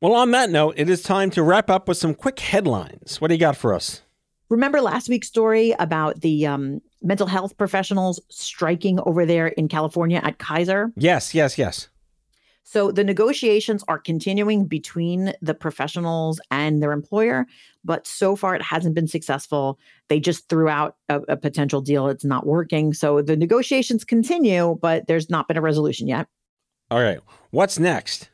Well, 0.00 0.14
on 0.14 0.30
that 0.30 0.50
note, 0.50 0.74
it 0.76 0.88
is 0.88 1.02
time 1.02 1.30
to 1.30 1.42
wrap 1.42 1.68
up 1.68 1.88
with 1.88 1.96
some 1.96 2.14
quick 2.14 2.38
headlines. 2.38 3.20
What 3.20 3.28
do 3.28 3.34
you 3.34 3.40
got 3.40 3.56
for 3.56 3.74
us? 3.74 4.02
Remember 4.48 4.80
last 4.80 5.08
week's 5.08 5.26
story 5.26 5.74
about 5.80 6.20
the 6.20 6.46
um, 6.46 6.80
mental 7.02 7.26
health 7.26 7.58
professionals 7.58 8.20
striking 8.28 9.00
over 9.00 9.26
there 9.26 9.48
in 9.48 9.66
California 9.66 10.20
at 10.22 10.38
Kaiser? 10.38 10.92
Yes, 10.96 11.34
yes, 11.34 11.58
yes. 11.58 11.88
So 12.62 12.92
the 12.92 13.02
negotiations 13.02 13.82
are 13.88 13.98
continuing 13.98 14.66
between 14.66 15.32
the 15.42 15.54
professionals 15.54 16.40
and 16.50 16.80
their 16.80 16.92
employer, 16.92 17.46
but 17.84 18.06
so 18.06 18.36
far 18.36 18.54
it 18.54 18.62
hasn't 18.62 18.94
been 18.94 19.08
successful. 19.08 19.80
They 20.08 20.20
just 20.20 20.48
threw 20.48 20.68
out 20.68 20.96
a, 21.08 21.20
a 21.28 21.36
potential 21.36 21.80
deal. 21.80 22.06
It's 22.06 22.24
not 22.24 22.46
working. 22.46 22.92
So 22.92 23.20
the 23.20 23.36
negotiations 23.36 24.04
continue, 24.04 24.78
but 24.80 25.08
there's 25.08 25.28
not 25.28 25.48
been 25.48 25.56
a 25.56 25.62
resolution 25.62 26.06
yet. 26.06 26.28
All 26.90 27.02
right. 27.02 27.20
What's 27.50 27.78
next? 27.80 28.30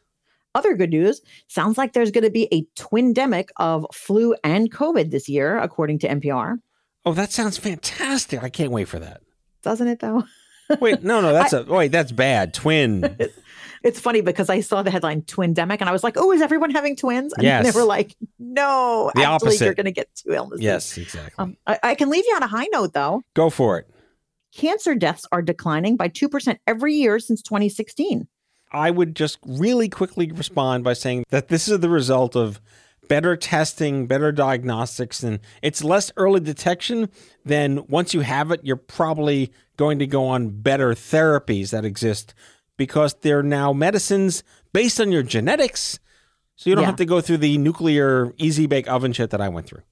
Other 0.55 0.75
good 0.75 0.91
news 0.91 1.21
sounds 1.49 1.77
like 1.79 1.93
there's 1.93 2.11
going 2.11 2.25
to 2.25 2.31
be 2.31 2.49
a 2.53 2.65
twin 2.81 3.13
demic 3.15 3.49
of 3.57 3.87
flu 3.93 4.35
and 4.45 4.71
COVID 4.73 5.11
this 5.11 5.29
year, 5.29 5.59
according 5.59 5.99
to 6.01 6.09
NPR. 6.09 6.59
Oh, 7.05 7.13
that 7.13 7.33
sounds 7.33 7.59
fantastic. 7.59 8.43
I 8.43 8.49
can't 8.49 8.71
wait 8.71 8.89
for 8.89 8.99
that. 8.99 9.21
Doesn't 9.63 9.89
it, 9.89 10.01
though? 10.01 10.25
Wait, 10.81 11.03
no, 11.03 11.21
no, 11.21 11.33
that's 11.35 11.53
a 11.53 11.63
wait, 11.65 11.93
that's 11.93 12.11
bad. 12.13 12.55
Twin. 12.55 13.17
It's 13.83 14.01
funny 14.01 14.23
because 14.23 14.49
I 14.49 14.61
saw 14.61 14.83
the 14.83 14.91
headline 14.91 15.21
twin 15.25 15.53
demic 15.55 15.81
and 15.81 15.91
I 15.91 15.93
was 15.93 16.03
like, 16.03 16.15
oh, 16.17 16.33
is 16.33 16.41
everyone 16.41 16.71
having 16.71 16.97
twins? 16.97 17.35
And 17.35 17.43
Yes. 17.43 17.67
they 17.71 17.79
were 17.79 17.85
like, 17.87 18.17
no, 18.39 19.11
The 19.15 19.21
actually, 19.21 19.27
opposite. 19.49 19.65
you're 19.67 19.75
going 19.75 19.85
to 19.85 19.93
get 19.93 20.09
two 20.15 20.33
illnesses. 20.33 20.65
Yes, 20.65 20.97
exactly. 20.97 21.35
Um, 21.37 21.59
I, 21.67 21.79
I 21.83 21.95
can 21.95 22.09
leave 22.09 22.25
you 22.27 22.35
on 22.35 22.43
a 22.43 22.47
high 22.47 22.67
note, 22.73 22.95
though. 22.95 23.21
Go 23.35 23.51
for 23.51 23.79
it. 23.79 23.87
Cancer 24.57 24.95
deaths 24.95 25.27
are 25.33 25.43
declining 25.43 25.97
by 25.99 26.09
2% 26.09 26.57
every 26.67 26.95
year 26.95 27.19
since 27.19 27.43
2016. 27.43 28.27
I 28.75 28.91
would 28.91 29.15
just 29.15 29.39
really 29.47 29.89
quickly 29.89 30.31
respond 30.33 30.85
by 30.85 30.93
saying 30.95 31.25
that 31.31 31.49
this 31.49 31.69
is 31.69 31.81
the 31.81 31.89
result 31.89 32.35
of 32.37 32.61
better 33.09 33.37
testing, 33.37 34.07
better 34.07 34.33
diagnostics, 34.33 35.23
and 35.23 35.39
it's 35.63 35.85
less 35.85 36.11
early 36.17 36.41
detection. 36.41 37.09
Then 37.45 37.85
once 37.89 38.15
you 38.15 38.21
have 38.21 38.51
it, 38.51 38.61
you're 38.65 38.77
probably 38.77 39.53
going 39.77 39.99
to 39.99 40.07
go 40.07 40.27
on 40.27 40.49
better 40.49 40.91
therapies 40.95 41.71
that 41.71 41.85
exist 41.85 42.35
because 42.77 43.15
they're 43.21 43.43
now 43.43 43.73
medicines 43.73 44.43
based 44.73 45.01
on 45.01 45.13
your 45.13 45.23
genetics. 45.23 45.99
So 46.57 46.71
you 46.71 46.77
don't 46.77 46.83
Yeah. 46.83 46.87
have 46.87 46.97
to 46.97 47.05
go 47.05 47.21
through 47.21 47.39
the 47.39 47.59
nuclear 47.59 48.33
easy 48.39 48.67
bake 48.67 48.89
oven 48.91 49.13
shit 49.13 49.31
that 49.31 49.41
I 49.41 49.49
went 49.49 49.67
through. 49.67 49.83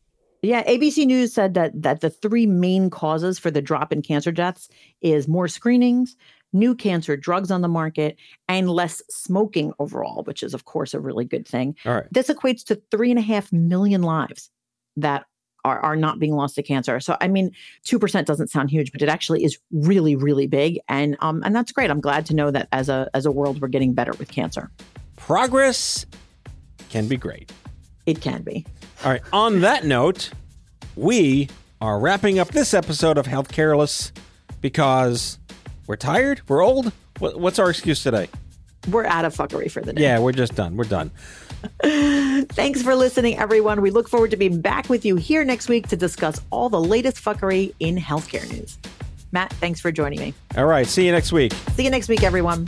Yeah, 0.42 0.64
ABC 0.64 1.06
News 1.06 1.32
said 1.32 1.54
that 1.54 1.82
that 1.82 2.00
the 2.00 2.10
three 2.10 2.46
main 2.46 2.90
causes 2.90 3.38
for 3.38 3.50
the 3.50 3.62
drop 3.62 3.92
in 3.92 4.02
cancer 4.02 4.32
deaths 4.32 4.68
is 5.00 5.28
more 5.28 5.46
screenings, 5.46 6.16
new 6.52 6.74
cancer 6.74 7.16
drugs 7.16 7.50
on 7.50 7.62
the 7.62 7.68
market, 7.68 8.16
and 8.48 8.70
less 8.70 9.02
smoking 9.10 9.72
overall, 9.78 10.22
which 10.24 10.42
is 10.42 10.54
of 10.54 10.64
course 10.64 10.94
a 10.94 11.00
really 11.00 11.24
good 11.24 11.46
thing. 11.46 11.76
All 11.84 11.94
right. 11.94 12.06
This 12.10 12.28
equates 12.28 12.64
to 12.64 12.80
three 12.90 13.10
and 13.10 13.18
a 13.18 13.22
half 13.22 13.52
million 13.52 14.02
lives 14.02 14.50
that 14.96 15.26
are, 15.64 15.78
are 15.80 15.96
not 15.96 16.18
being 16.18 16.34
lost 16.34 16.56
to 16.56 16.62
cancer. 16.62 16.98
So 17.00 17.16
I 17.20 17.28
mean, 17.28 17.52
two 17.84 17.98
percent 17.98 18.26
doesn't 18.26 18.48
sound 18.48 18.70
huge, 18.70 18.92
but 18.92 19.02
it 19.02 19.08
actually 19.08 19.44
is 19.44 19.58
really, 19.70 20.16
really 20.16 20.46
big. 20.46 20.80
And 20.88 21.16
um 21.20 21.42
and 21.44 21.54
that's 21.54 21.72
great. 21.72 21.90
I'm 21.90 22.00
glad 22.00 22.26
to 22.26 22.34
know 22.34 22.50
that 22.50 22.68
as 22.72 22.88
a 22.88 23.08
as 23.14 23.26
a 23.26 23.30
world 23.30 23.60
we're 23.60 23.68
getting 23.68 23.94
better 23.94 24.12
with 24.14 24.30
cancer. 24.30 24.70
Progress 25.16 26.04
can 26.90 27.06
be 27.08 27.16
great. 27.16 27.52
It 28.06 28.20
can 28.20 28.42
be. 28.42 28.66
All 29.04 29.10
right. 29.10 29.22
On 29.32 29.60
that 29.60 29.84
note, 29.84 30.30
we 30.96 31.48
are 31.80 31.98
wrapping 31.98 32.38
up 32.38 32.48
this 32.48 32.74
episode 32.74 33.18
of 33.18 33.26
Health 33.26 33.50
Careless 33.50 34.12
because 34.60 35.38
we're 35.92 35.96
tired. 35.96 36.40
We're 36.48 36.62
old. 36.62 36.90
What, 37.18 37.38
what's 37.38 37.58
our 37.58 37.68
excuse 37.68 38.02
today? 38.02 38.30
We're 38.88 39.04
out 39.04 39.26
of 39.26 39.36
fuckery 39.36 39.70
for 39.70 39.82
the 39.82 39.92
day. 39.92 40.00
Yeah, 40.00 40.20
we're 40.20 40.32
just 40.32 40.54
done. 40.54 40.74
We're 40.74 40.84
done. 40.84 41.10
Thanks 41.82 42.82
for 42.82 42.94
listening, 42.94 43.36
everyone. 43.38 43.82
We 43.82 43.90
look 43.90 44.08
forward 44.08 44.30
to 44.30 44.38
being 44.38 44.62
back 44.62 44.88
with 44.88 45.04
you 45.04 45.16
here 45.16 45.44
next 45.44 45.68
week 45.68 45.88
to 45.88 45.96
discuss 45.96 46.40
all 46.48 46.70
the 46.70 46.80
latest 46.80 47.18
fuckery 47.22 47.74
in 47.78 47.98
healthcare 47.98 48.50
news. 48.50 48.78
Matt, 49.32 49.52
thanks 49.54 49.80
for 49.80 49.92
joining 49.92 50.18
me. 50.18 50.32
All 50.56 50.64
right. 50.64 50.86
See 50.86 51.04
you 51.04 51.12
next 51.12 51.30
week. 51.30 51.52
See 51.74 51.84
you 51.84 51.90
next 51.90 52.08
week, 52.08 52.22
everyone. 52.22 52.64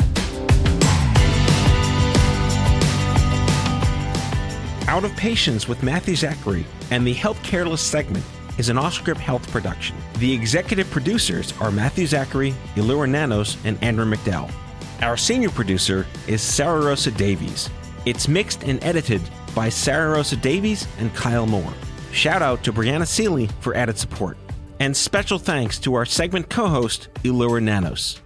Out 4.86 5.04
of 5.04 5.16
Patients 5.16 5.66
with 5.66 5.82
Matthew 5.82 6.14
Zachary 6.14 6.66
and 6.90 7.06
the 7.06 7.14
Health 7.14 7.42
Careless 7.42 7.80
segment 7.80 8.24
is 8.58 8.68
an 8.68 8.76
Offscript 8.76 9.18
Health 9.18 9.50
production. 9.50 9.96
The 10.18 10.32
executive 10.32 10.90
producers 10.90 11.52
are 11.60 11.70
Matthew 11.70 12.06
Zachary, 12.06 12.54
Elura 12.76 13.06
Nanos, 13.06 13.56
and 13.64 13.82
Andrew 13.82 14.04
McDowell. 14.04 14.50
Our 15.02 15.16
senior 15.16 15.50
producer 15.50 16.06
is 16.26 16.40
Sarah 16.40 16.84
Rosa 16.86 17.10
Davies. 17.10 17.68
It's 18.06 18.28
mixed 18.28 18.64
and 18.64 18.82
edited 18.84 19.22
by 19.54 19.68
Sarah 19.68 20.12
Rosa 20.16 20.36
Davies 20.36 20.86
and 20.98 21.14
Kyle 21.14 21.46
Moore. 21.46 21.74
Shout 22.12 22.42
out 22.42 22.62
to 22.64 22.72
Brianna 22.72 23.06
Seeley 23.06 23.48
for 23.60 23.74
added 23.74 23.98
support. 23.98 24.36
And 24.80 24.96
special 24.96 25.38
thanks 25.38 25.78
to 25.80 25.94
our 25.94 26.04
segment 26.04 26.48
co 26.48 26.66
host, 26.68 27.08
Elura 27.24 27.60
Nanos. 27.60 28.20